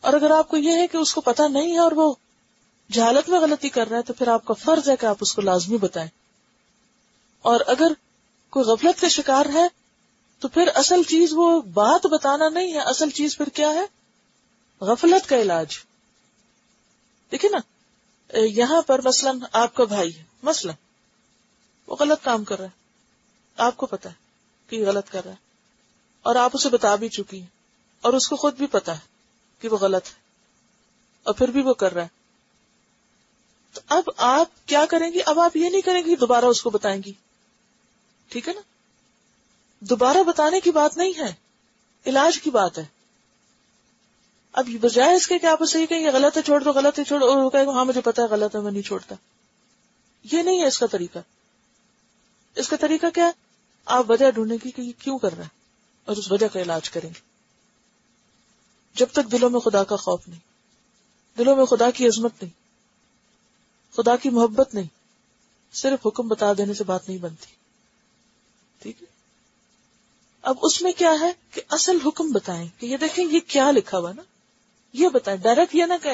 اور 0.00 0.12
اگر 0.12 0.30
آپ 0.30 0.48
کو 0.48 0.56
یہ 0.56 0.72
ہے 0.72 0.86
کہ 0.86 0.96
اس 0.96 1.14
کو 1.14 1.20
پتا 1.20 1.48
نہیں 1.48 1.72
ہے 1.72 1.78
اور 1.78 1.92
وہ 1.92 2.14
جہالت 2.92 3.28
میں 3.28 3.40
غلطی 3.40 3.68
کر 3.68 3.88
رہا 3.88 3.96
ہے 3.96 4.02
تو 4.02 4.12
پھر 4.12 4.28
آپ 4.28 4.44
کا 4.44 4.54
فرض 4.54 4.88
ہے 4.88 4.96
کہ 4.96 5.06
آپ 5.06 5.16
اس 5.20 5.34
کو 5.34 5.42
لازمی 5.42 5.78
بتائیں۔ 5.78 6.08
اور 7.42 7.60
اگر 7.66 7.92
کوئی 8.50 8.64
غفلت 8.64 9.00
کا 9.00 9.08
شکار 9.08 9.46
ہے 9.54 9.68
تو 10.38 10.48
پھر 10.48 10.68
اصل 10.74 11.02
چیز 11.02 11.28
وہ 11.32 11.62
بات 11.62 12.06
بتانا 12.06 12.48
نہیں 12.48 12.72
ہے۔ 12.72 12.78
اصل 12.78 13.10
چیز 13.10 13.36
پھر 13.36 13.48
کیا 13.48 13.68
ہے؟ 13.68 13.84
غفلت 14.80 15.28
کا 15.28 15.36
علاج۔ 15.36 15.78
دیکھیے 17.32 17.50
نا، 17.50 17.58
یہاں 18.38 18.82
پر 18.82 19.00
مثلاً 19.04 19.40
آپ 19.52 19.74
کا 19.74 19.84
بھائی 19.84 20.18
ہے، 20.18 20.24
مثلاً 20.42 20.74
وہ 21.86 21.96
غلط 22.00 22.24
کام 22.24 22.44
کر 22.44 22.56
رہا 22.56 22.64
ہے۔ 22.64 22.80
آپ 23.56 23.76
کو 23.76 23.86
پتا 23.86 24.08
ہے 24.08 24.14
کہ 24.68 24.84
غلط 24.86 25.10
کر 25.10 25.24
رہا 25.24 25.32
ہے۔ 25.32 25.36
اور 26.22 26.36
آپ 26.36 26.50
اسے 26.54 26.68
بتا 26.68 26.94
بھی 26.94 27.08
چکی 27.08 27.40
ہیں 27.40 27.46
اور 28.00 28.12
اس 28.12 28.28
کو 28.28 28.36
خود 28.36 28.54
بھی 28.54 28.66
پتا 28.66 28.94
ہے 28.94 29.00
کہ 29.58 29.68
وہ 29.68 29.78
غلط 29.78 30.06
ہے۔ 30.06 30.14
اور 31.22 31.34
پھر 31.34 31.48
بھی 31.48 31.62
وہ 31.62 31.74
کر 31.74 31.94
رہا 31.94 32.02
ہے۔ 32.02 32.19
تو 33.72 33.80
اب 33.88 34.02
آپ 34.16 34.68
کیا 34.68 34.84
کریں 34.86 35.12
گی؟ 35.12 35.18
اب 35.26 35.40
آپ 35.40 35.56
یہ 35.56 35.68
نہیں 35.68 35.80
کریں 35.80 36.02
گی، 36.02 36.16
دوبارہ 36.16 36.44
اس 36.44 36.62
کو 36.62 36.70
بتائیں 36.70 37.02
گی۔ 37.06 37.12
ٹھیک 38.28 38.48
ہے 38.48 38.52
نا؟ 38.52 38.60
دوبارہ 39.80 40.22
بتانے 40.22 40.60
کی 40.60 40.70
بات 40.70 40.96
نہیں 40.96 41.12
ہے، 41.18 41.32
علاج 42.06 42.40
کی 42.40 42.50
بات 42.50 42.78
ہے۔ 42.78 42.84
اب 44.52 44.68
بجائے 44.80 45.14
اس 45.14 45.26
کے 45.26 45.38
کہ 45.38 45.46
آپ 45.46 45.62
اسے 45.62 45.86
یہ 45.90 46.10
غلط 46.10 46.36
ہے، 46.36 46.42
چھوڑ 46.42 46.62
دو، 46.62 46.70
غلط 46.70 46.98
ہے، 46.98 47.04
چھوڑ 47.04 47.20
دو 47.20 47.70
ہاں 47.70 47.84
مجھے 47.84 48.00
پتا 48.00 48.22
ہے، 48.22 48.26
غلط 48.26 48.56
ہے، 48.56 48.60
میں 48.60 48.72
نہیں 48.72 48.82
چھوڑتا۔ 48.82 49.14
یہ 50.32 50.42
نہیں 50.42 50.60
ہے 50.60 50.66
اس 50.66 50.78
کا 50.78 50.86
طریقہ۔ 50.86 51.18
اس 52.54 52.68
کا 52.68 52.76
طریقہ 52.76 53.06
کیا 53.14 53.24
ہے؟ 53.24 53.30
آپ 53.84 54.10
وجہ 54.10 54.30
ڈھونڈیں 54.30 54.56
گی 54.64 54.70
کہ 54.70 54.82
یہ 54.82 54.92
کیوں 54.98 55.18
کر 55.18 55.36
رہا 55.36 55.44
ہے 55.44 55.48
اور 56.04 56.16
اس 56.16 56.32
وجہ 56.32 56.48
کا 56.48 56.60
علاج 56.60 56.90
کریں 56.90 57.08
گے۔ 57.08 57.20
جب 58.94 59.06
تک 59.12 59.32
دلوں 59.32 59.50
میں 59.50 59.60
خدا 59.60 59.84
کا 59.84 59.96
خوف 59.96 60.28
نہیں، 60.28 60.40
دلوں 61.38 61.56
میں 61.56 61.64
خدا 61.64 61.90
کی 61.90 62.06
عظمت 62.06 62.42
نہیں 62.42 62.60
خدا 63.96 64.16
کی 64.16 64.30
محبت 64.30 64.74
نہیں۔ 64.74 64.86
صرف 65.72 66.06
حکم 66.06 66.28
بتا 66.28 66.52
دینے 66.58 66.74
سے 66.74 66.84
بات 66.84 67.08
نہیں 67.08 67.18
بنتی۔ 67.18 67.46
ٹھیک 68.78 69.02
ہے؟ 69.02 69.06
اب 70.42 70.56
اس 70.62 70.82
میں 70.82 70.92
کیا 70.92 71.12
ہے 71.20 71.32
کہ 71.50 71.62
اصل 71.70 71.98
حکم 72.06 72.32
بتائیں 72.32 72.68
کہ 72.78 72.86
یہ 72.86 72.96
دیکھیں 72.96 73.24
یہ 73.24 73.40
کیا 73.46 73.70
لکھا 73.70 73.98
ہوا 73.98 74.12
نا؟ 74.12 74.22
یہ 74.92 75.08
بتائیں 75.08 75.40
ڈائریکٹ 75.40 75.74
یہ 75.74 75.84
نہ 75.84 75.94
کہ 76.02 76.10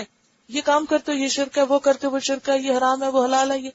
یہ 0.49 0.61
کام 0.65 0.87
کرتے 0.87 1.13
ہو، 1.13 1.17
یہ 1.17 1.29
شرک 1.29 1.59
ہے، 1.59 1.63
وہ 1.63 1.79
کرتے 1.79 2.07
وہ 2.07 2.19
شرک 2.19 2.49
ہے، 2.49 2.59
یہ 2.59 2.79
حرام 2.79 3.03
ہے، 3.03 3.09
وہ 3.09 3.25
حلال 3.25 3.51
ہے، 3.51 3.59
یہ۔ 3.59 3.71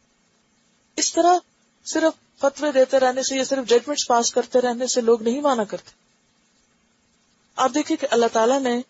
اس 0.95 1.13
طرح 1.13 1.37
صرف 1.85 2.39
فتوے 2.39 2.71
دیتے 2.71 2.99
رہنے 2.99 3.23
سے 3.23 3.35
یا 3.35 3.43
صرف 3.43 3.69
ججمنٹ 3.69 4.07
پاس 4.07 4.33
کرتے 4.33 4.61
رہنے 4.61 4.87
سے 4.87 5.01
لوگ 5.01 5.23
نہیں 5.23 5.41
مانا 5.41 5.63
کرتے۔ 5.63 5.91
آپ 7.55 7.71
دیکھیں 7.73 7.97
کہ 7.97 8.07
اللہ 8.11 8.25
تعالیٰ 8.33 8.59
نے 8.59 8.81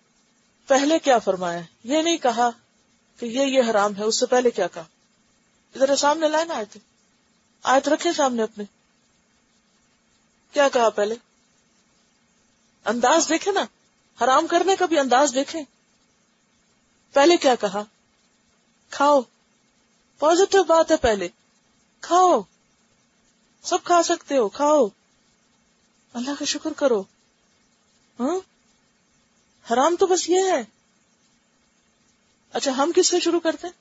پہلے 0.67 1.00
کیا 1.00 1.19
فرمایا 1.19 1.62
یہ 1.84 2.02
نہیں 2.02 2.17
کہا 2.17 2.50
کہ 3.19 3.26
یہ 3.26 3.41
یہ 3.41 3.62
حرام 3.69 3.95
ہے، 3.95 4.04
اس 4.04 4.19
سے 4.19 4.26
پہلے 4.26 4.52
کیا 4.52 4.67
کہا؟ 4.67 4.84
ادھر 5.75 5.95
سامنے 5.95 6.27
لائے 6.27 6.45
نا 6.45 6.53
آئے 6.53 6.65
تھے 6.65 6.79
آئے 7.63 7.81
تو 7.81 7.93
رکھے 7.93 8.13
سامنے 8.13 8.43
اپنے۔ 8.43 8.63
کیا 10.51 10.69
کہا 10.69 10.89
پہلے؟ 10.89 11.15
انداز 12.86 13.29
دیکھے 13.29 13.51
نا۔ 13.51 13.65
حرام 14.23 14.47
کرنے 14.47 14.75
کا 14.75 14.86
بھی 14.86 14.99
انداز 14.99 15.31
دیکھیں۔ 15.34 15.63
پہلے 17.13 17.38
کیا 17.38 17.55
کہا؟ 17.55 17.84
کھاؤ۔ 18.89 19.21
پوزیٹو 20.19 20.63
بات 20.63 20.91
ہے 20.91 20.97
پہلے۔ 20.97 21.27
کھاؤ۔ 22.01 22.41
سب 23.63 23.77
کھا 23.84 24.03
سکتے 24.03 24.38
ہو، 24.38 24.49
کھاؤ۔ 24.49 24.88
اللہ 26.13 26.31
کا 26.39 26.45
شکر 26.45 26.73
کرو۔ 26.73 27.01
ہاں؟ 28.19 28.39
حرام 29.73 29.95
تو 29.95 30.07
بس 30.07 30.29
یہ 30.29 30.41
ہے۔ 30.51 30.63
اچھا 32.53 32.71
ہم 32.71 32.91
کس 32.95 33.07
سے 33.07 33.19
شروع 33.19 33.39
کرتے 33.39 33.67
ہیں؟ 33.67 33.80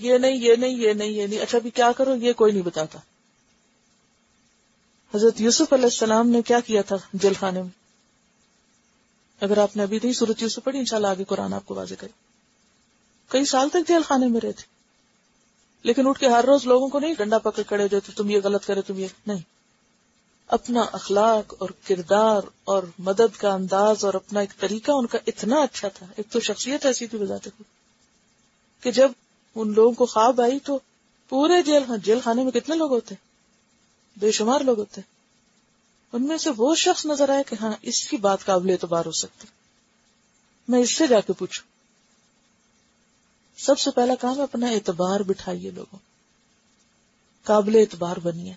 یہ 0.00 0.18
نہیں 0.18 0.36
یہ 0.36 0.56
نہیں 0.56 0.70
یہ 0.70 0.92
نہیں 0.92 1.08
یہ 1.08 1.26
نہیں. 1.26 1.40
اچھا 1.40 1.58
بھی 1.58 1.70
کیا 1.70 1.92
کرو 1.92 2.16
یہ 2.16 2.32
کوئی 2.32 2.52
نہیں 2.52 2.62
بتاتا۔ 2.62 2.98
حضرت 5.14 5.40
یوسف 5.40 5.72
علیہ 5.72 5.84
السلام 5.84 6.28
نے 6.28 6.42
کیا 6.42 6.60
کیا 6.60 6.82
تھا 6.82 6.96
جیل 7.12 7.32
خانے 7.40 7.62
میں؟ 7.62 7.70
اگر 9.40 9.58
آپ 9.58 9.76
نے 9.76 9.82
ابھی 9.82 9.98
نہیں 10.02 10.12
صورت 10.12 10.42
یوسف 10.42 10.64
پڑھی، 10.64 10.78
انشاءاللہ 10.78 11.08
آگے 11.08 11.24
قرآن 11.24 11.52
آپ 11.52 11.66
کو 11.66 11.74
واضح 11.74 11.94
کرے۔ 11.98 12.10
کئی 13.28 13.44
سال 13.44 13.68
تک 13.68 13.88
جیل 13.88 14.02
خانے 14.02 14.26
میں 14.26 14.40
رہے 14.40 14.52
تھے۔ 14.52 14.64
لیکن 15.82 16.06
اٹھ 16.06 16.20
کے 16.20 16.28
ہر 16.28 16.44
روز 16.44 16.66
لوگوں 16.66 16.88
کو 16.88 16.98
نہیں، 16.98 17.14
ڈنڈا 17.14 17.38
پکڑ 17.38 17.62
کھڑے 17.62 17.82
ہو 17.82 17.88
جاتے 17.88 18.12
تم 18.12 18.30
یہ 18.30 18.40
غلط 18.44 18.66
کرے، 18.66 18.82
تم 18.82 18.98
یہ 18.98 19.06
نہیں۔ 19.26 19.38
اپنا 20.46 20.80
اخلاق 20.92 21.54
اور 21.58 21.68
کردار 21.88 22.42
اور 22.64 22.82
مدد 22.98 23.36
کا 23.38 23.52
انداز 23.52 24.04
اور 24.04 24.14
اپنا 24.14 24.40
ایک 24.40 24.60
طریقہ 24.60 24.92
ان 24.94 25.06
کا 25.06 25.18
اتنا 25.26 25.56
اچھا 25.56 25.88
تھا۔ 25.88 26.06
ایک 26.16 26.32
تو 26.32 26.40
شخصیت 26.40 26.86
ایسی 26.86 27.06
تھی 27.06 27.18
بذات 27.18 27.44
کو 27.44 27.62
کہ 28.80 28.90
جب 28.90 29.12
ان 29.54 29.72
لوگوں 29.72 29.92
کو 29.92 30.06
خواب 30.06 30.40
آئی 30.40 30.58
تو 30.58 30.78
پورے 31.28 31.62
جیل 31.62 31.82
جیل 32.02 32.20
خانے 32.20 32.44
میں 32.44 32.52
کتنے 32.52 32.76
لوگ 32.76 32.90
ہوتے؟ 32.90 33.14
بے 34.16 34.32
شمار 34.32 34.60
لوگ 34.60 34.78
ہوتے۔ 34.78 35.00
ان 36.12 36.26
میں 36.26 36.38
سے 36.38 36.50
وہ 36.56 36.74
شخص 36.74 37.06
نظر 37.06 37.28
آئے 37.28 37.42
کہ 37.42 37.56
ہاں 37.60 37.72
اس 37.82 38.08
کی 38.08 38.16
بات 38.16 38.44
قابل 38.44 38.70
اعتبار 38.70 39.06
ہو 39.06 39.12
سکتی۔ 39.12 39.46
میں 40.68 40.80
اس 40.80 40.94
سے 40.94 41.06
جا 41.06 41.20
کے 41.20 41.32
پوچھوں۔ 41.32 41.70
سب 43.60 43.78
سے 43.78 43.90
پہلا 43.90 44.14
کام 44.14 44.36
ہے 44.36 44.42
اپنا 44.42 44.66
اعتبار 44.66 45.20
بٹھائیے 45.20 45.70
لوگوں۔ 45.70 45.98
قابل 47.44 47.74
اعتبار 47.74 48.16
بنیے۔ 48.16 48.52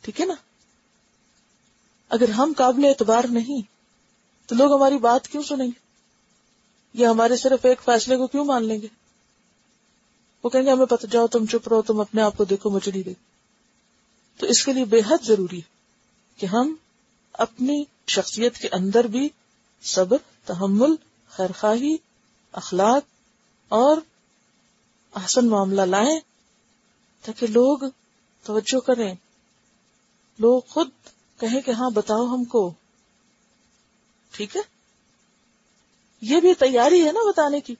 ٹھیک 0.00 0.20
ہے 0.20 0.26
نا؟ 0.26 0.34
اگر 2.08 2.28
ہم 2.28 2.52
قابل 2.56 2.84
اعتبار 2.84 3.24
نہیں، 3.30 3.62
تو 4.48 4.54
لوگ 4.54 4.74
ہماری 4.74 4.98
بات 4.98 5.28
کیوں 5.28 5.42
سنیں 5.42 5.66
گے؟ 5.66 5.86
یا 6.94 7.10
ہمارے 7.10 7.36
صرف 7.36 7.64
ایک 7.64 7.82
فیصلے 7.84 8.16
کو 8.16 8.26
کیوں 8.26 8.44
مان 8.44 8.64
لیں 8.64 8.82
گے؟ 8.82 9.05
وہ 10.46 10.50
کہیں 10.50 10.62
گے، 10.62 10.70
ہمیں 10.70 10.86
پتہ 10.86 11.06
جاؤ 11.06 11.26
تم 11.26 11.46
چپ 11.46 11.68
رہو، 11.68 11.82
تم 11.82 12.00
اپنے 12.00 12.22
آپ 12.22 12.36
کو 12.36 12.44
دیکھو، 12.44 12.70
مجھے 12.70 12.92
نہیں 12.92 13.02
دیکھو۔ 13.02 13.24
تو 14.40 14.46
اس 14.46 14.64
کے 14.64 14.72
لیے 14.72 14.84
بے 14.84 15.00
حد 15.08 15.24
ضروری 15.24 15.56
ہے 15.56 15.76
کہ 16.36 16.46
ہم 16.46 16.74
اپنی 17.32 17.84
شخصیت 18.06 18.58
کے 18.58 18.68
اندر 18.72 19.06
بھی 19.06 19.28
صبر، 19.82 20.16
تحمل، 20.44 20.94
خیرخواہی، 21.28 21.96
اخلاق 22.52 23.02
اور 23.68 23.96
احسن 25.14 25.48
معاملہ 25.48 25.82
لائیں 25.82 26.20
تاکہ 27.22 27.46
لوگ 27.46 27.78
توجہ 28.42 28.80
کریں۔ 28.80 29.14
لوگ 30.38 30.60
خود 30.68 30.90
کہیں 31.40 31.60
کہ 31.60 31.70
ہاں 31.70 31.90
بتاؤ 31.90 32.26
ہم 32.26 32.44
کو۔ 32.44 32.72
ٹھیک 34.30 34.56
ہے؟ 34.56 34.62
یہ 36.20 36.40
بھی 36.40 36.54
تیاری 36.54 37.06
ہے 37.06 37.12
نا 37.12 37.30
بتانے 37.30 37.60
کی۔ 37.60 37.74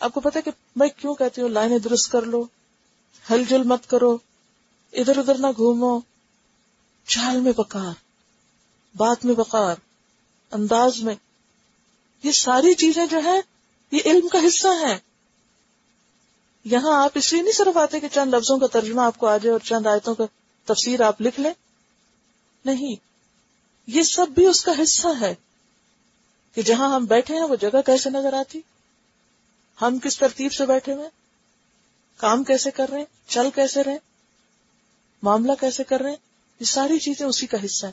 آپ 0.00 0.14
کو 0.14 0.20
پتا 0.20 0.40
کہ 0.40 0.50
میں 0.76 0.88
کیوں 0.96 1.14
کہتی 1.14 1.40
ہوں، 1.42 1.48
لائنیں 1.48 1.78
درست 1.78 2.10
کر 2.12 2.22
لو، 2.22 2.44
ہل 3.30 3.44
جل 3.48 3.62
مت 3.62 3.86
کرو، 3.86 4.18
ادھر 4.92 5.18
ادھر 5.18 5.38
نہ 5.38 5.46
گھومو 5.56 5.98
چال 7.06 7.40
میں 7.40 7.52
بکار 7.52 7.92
بات 8.96 9.24
میں 9.24 9.34
بکار 9.34 9.76
انداز 10.52 11.02
میں، 11.02 11.14
یہ 12.22 12.32
ساری 12.32 12.74
چیزیں 12.74 13.06
جو 13.06 13.20
ہے 13.24 13.40
یہ 13.92 14.00
علم 14.04 14.28
کا 14.28 14.38
حصہ 14.46 14.68
ہے 14.80 14.98
یہاں 16.64 17.04
آپ 17.04 17.10
اس 17.14 17.32
لیے 17.32 17.42
نہیں 17.42 17.52
صرف 17.52 17.76
آتے 17.76 18.00
کہ 18.00 18.08
چند 18.12 18.34
لفظوں 18.34 18.58
کا 18.58 18.66
ترجمہ 18.66 19.02
آپ 19.02 19.18
کو 19.18 19.26
آ 19.26 19.36
جائے 19.36 19.52
اور 19.52 19.60
چند 19.60 19.86
آیتوں 19.86 20.14
کا 20.14 20.24
تفسیر 20.64 21.00
آپ 21.00 21.22
لکھ 21.22 21.40
لیں۔ 21.40 21.52
نہیں، 22.64 22.94
یہ 23.86 24.02
سب 24.02 24.26
بھی 24.28 24.46
اس 24.46 24.64
کا 24.64 24.72
حصہ 24.82 25.08
ہے 25.20 25.34
کہ 26.54 26.62
جہاں 26.62 26.94
ہم 26.94 27.04
بیٹھے 27.04 27.34
ہیں 27.34 27.42
وہ 27.42 27.56
جگہ 27.56 27.80
کیسے 27.86 28.10
نظر 28.10 28.32
آتی؟ 28.32 28.60
ہم 29.82 29.98
کس 29.98 30.18
ترتیب 30.18 30.52
سے 30.52 30.66
بیٹھے 30.66 30.92
ہوئے 30.92 31.08
کام 32.16 32.44
کیسے 32.44 32.70
کر 32.70 32.88
رہے 32.90 32.98
ہیں؟ 32.98 33.06
چل 33.26 33.50
کیسے 33.54 33.84
رہے 33.84 33.98
معاملہ 35.22 35.52
کیسے 35.60 35.84
کر 35.84 36.00
رہے 36.00 36.10
ہیں؟ 36.10 36.16
یہ 36.60 36.64
ساری 36.64 36.98
چیزیں 36.98 37.26
اسی 37.26 37.46
کا 37.46 37.64
حصہ 37.64 37.86
ہے 37.86 37.92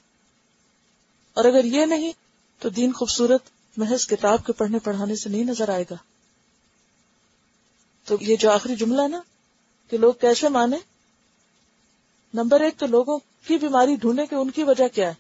اور 1.34 1.46
اگر 1.46 1.64
یہ 1.64 1.86
نہیں، 1.86 2.12
تو 2.60 2.70
دین 2.70 2.94
خوبصورت 2.94 3.42
محض 3.78 4.08
کتاب 4.08 4.46
کے 4.46 4.54
پڑھنے 4.54 4.80
پڑھانے 4.80 5.16
سے 5.16 5.30
نہیں 5.30 5.44
نظر 5.44 5.70
آئے 5.70 5.84
گا۔ 5.92 5.96
تو 8.06 8.18
یہ 8.22 8.36
جو 8.36 8.52
آخری 8.52 8.76
جملہ 8.76 9.02
ہے 9.02 9.08
نا، 9.08 9.22
کہ 9.90 9.98
لوگ 9.98 10.14
کیسے 10.14 10.50
مانے؟ 10.50 10.78
نمبر 12.34 12.62
ایک 12.62 12.78
تو 12.78 12.88
لوگوں 12.88 13.20
کی 13.48 13.58
بیماری 13.58 13.96
ڈھونڈے 13.96 14.26
کہ 14.26 14.36
ان 14.36 14.52
کی 14.52 14.64
وجہ 14.64 14.88
کیا 14.88 15.08
ہے۔ 15.08 15.14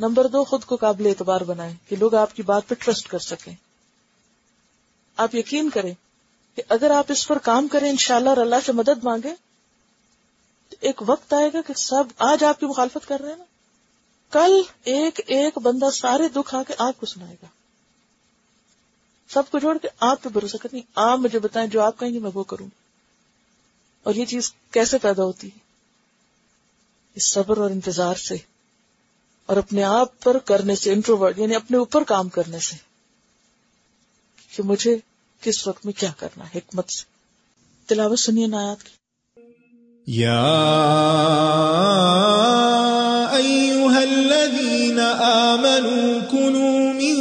نمبر 0.00 0.28
دو، 0.28 0.44
خود 0.44 0.64
کو 0.64 0.76
قابل 0.76 1.06
اعتبار 1.06 1.40
بنائے 1.40 1.74
کہ 1.88 1.96
لوگ 1.96 2.14
آپ 2.14 2.36
کی 2.36 2.42
بات 2.42 2.68
پہ 2.68 2.74
ٹرسٹ 2.74 3.08
کر 3.08 3.18
سکیں۔ 3.18 3.54
آپ 5.16 5.34
یقین 5.34 5.70
کریں 5.70 5.94
کہ 6.54 6.62
اگر 6.68 6.90
آپ 6.90 7.04
اس 7.08 7.28
پر 7.28 7.38
کام 7.38 7.68
کریں، 7.68 7.90
انشاءاللہ 7.90 8.28
اور 8.28 8.36
اللہ 8.36 8.56
سے 8.66 8.72
مدد 8.72 9.04
مانگے 9.04 9.34
تو 10.68 10.76
ایک 10.80 11.02
وقت 11.06 11.32
آئے 11.32 11.50
گا 11.52 11.60
کہ 11.66 11.74
سب 11.74 12.04
آج 12.18 12.44
آپ 12.44 12.60
کی 12.60 12.66
مخالفت 12.66 13.08
کر 13.08 13.20
رہے 13.20 13.30
ہیں 13.30 13.36
نا۔ 13.36 13.44
کل 14.30 14.62
ایک 14.84 15.20
ایک 15.26 15.58
بندہ 15.58 15.90
سارے 15.90 16.28
دکھ 16.28 16.54
آ 16.54 16.62
کے 16.62 16.74
آپ 16.78 17.00
کو 17.00 17.06
سنائے 17.06 17.36
گا۔ 17.42 17.46
سب 19.28 19.42
کو 19.50 19.58
جوڑ 19.58 19.78
کے 19.78 19.88
آپ 20.00 20.22
پہ 20.22 20.28
بھروسہ 20.28 20.56
کرنی 20.56 20.80
آپ 20.94 21.18
مجھے 21.18 21.38
بتائیں 21.38 21.68
جو 21.68 21.80
آپ 21.80 21.98
کہیں 21.98 22.14
گے 22.14 22.18
میں 22.18 22.30
وہ 22.34 22.42
کروں۔ 22.42 22.66
اور 24.02 24.14
یہ 24.14 24.24
چیز 24.24 24.52
کیسے 24.70 24.98
پیدا 24.98 25.22
ہوتی 25.22 25.46
ہے؟ 25.48 25.58
اس 27.14 27.32
صبر 27.32 27.56
اور 27.56 27.70
انتظار 27.70 28.14
سے 28.14 28.36
اور 29.46 29.56
اپنے 29.56 29.84
آپ 29.84 30.20
پر 30.20 30.38
کرنے 30.38 30.76
سے 30.76 30.92
انٹروورڈ 30.92 31.38
یعنی 31.38 31.54
اپنے 31.54 31.76
اوپر 31.76 32.04
کام 32.04 32.28
کرنے 32.28 32.58
سے۔ 32.58 32.89
کہ 34.60 34.66
مجھے 34.66 34.96
کس 35.40 35.66
وقت 35.66 35.84
میں 35.84 36.00
کیا 36.00 36.10
کرنا 36.18 36.44
ہے 36.44 36.58
حکمت 36.58 36.90
سے۔ 36.90 37.04
تلاوت 37.86 38.18
سنیے 38.18 38.46
نایات 38.46 38.82
کی۔ 38.82 38.90
یا 40.06 40.40
ایوہا 43.32 44.00
الذین 44.00 45.00
آمنوا 45.22 46.26
کنوا 46.30 46.92
من 46.92 47.16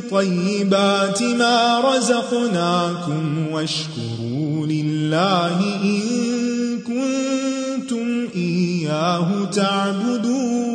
طیبات 0.00 1.22
ما 1.22 1.80
رزقناکم 1.94 3.48
واشکروا 3.52 4.66
للہ 4.66 5.60
ان 5.82 6.80
کنتم 6.86 8.24
ایاہ 8.34 9.52
تعبدون۔ 9.54 10.74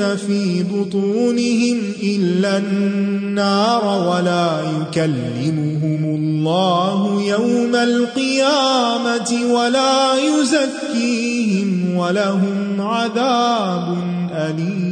يأكلون 0.00 0.16
في 0.16 0.62
بطونهم 0.62 1.78
إلا 2.02 2.58
النار 2.58 3.84
ولا 4.08 4.60
يكلمهم 4.60 6.04
الله 6.04 7.22
يوم 7.22 7.74
القيامة 7.74 9.52
ولا 9.52 10.14
يزكيهم 10.14 11.96
ولهم 11.96 12.80
عذاب 12.80 13.98
أليم 14.32 14.90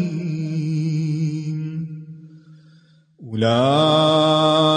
أولئك 3.33 4.69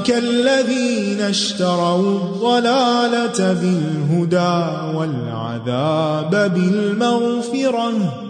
أولئك 0.00 0.10
الذين 0.10 1.20
اشتروا 1.20 2.18
الضلالة 2.18 3.52
بالهدى 3.52 4.96
والعذاب 4.96 6.52
بالمغفرة 6.54 8.29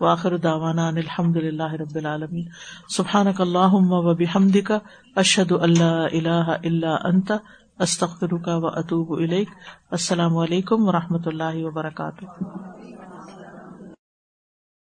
واخر 0.00 0.36
دعوانا 0.36 0.88
ان 0.88 0.96
الحمد 0.96 1.36
للہ 1.36 1.72
رب 1.72 1.94
العالمین. 1.94 2.44
سبحانک 2.88 3.40
اللہم 3.40 3.92
و 3.92 4.14
بحمدک، 4.14 4.72
اشہد 5.16 5.52
ان 5.52 5.78
لا 5.78 6.04
الہ 6.04 6.56
الا 6.64 6.96
انت، 7.04 7.32
استغفرک 7.78 8.48
و 8.48 8.66
اتوب 8.66 9.12
الیک. 9.12 9.48
السلام 9.90 10.36
علیکم 10.36 10.88
و 10.88 10.92
رحمۃ 10.92 11.26
اللہ 11.26 11.64
وبرکاتہ. 11.64 12.24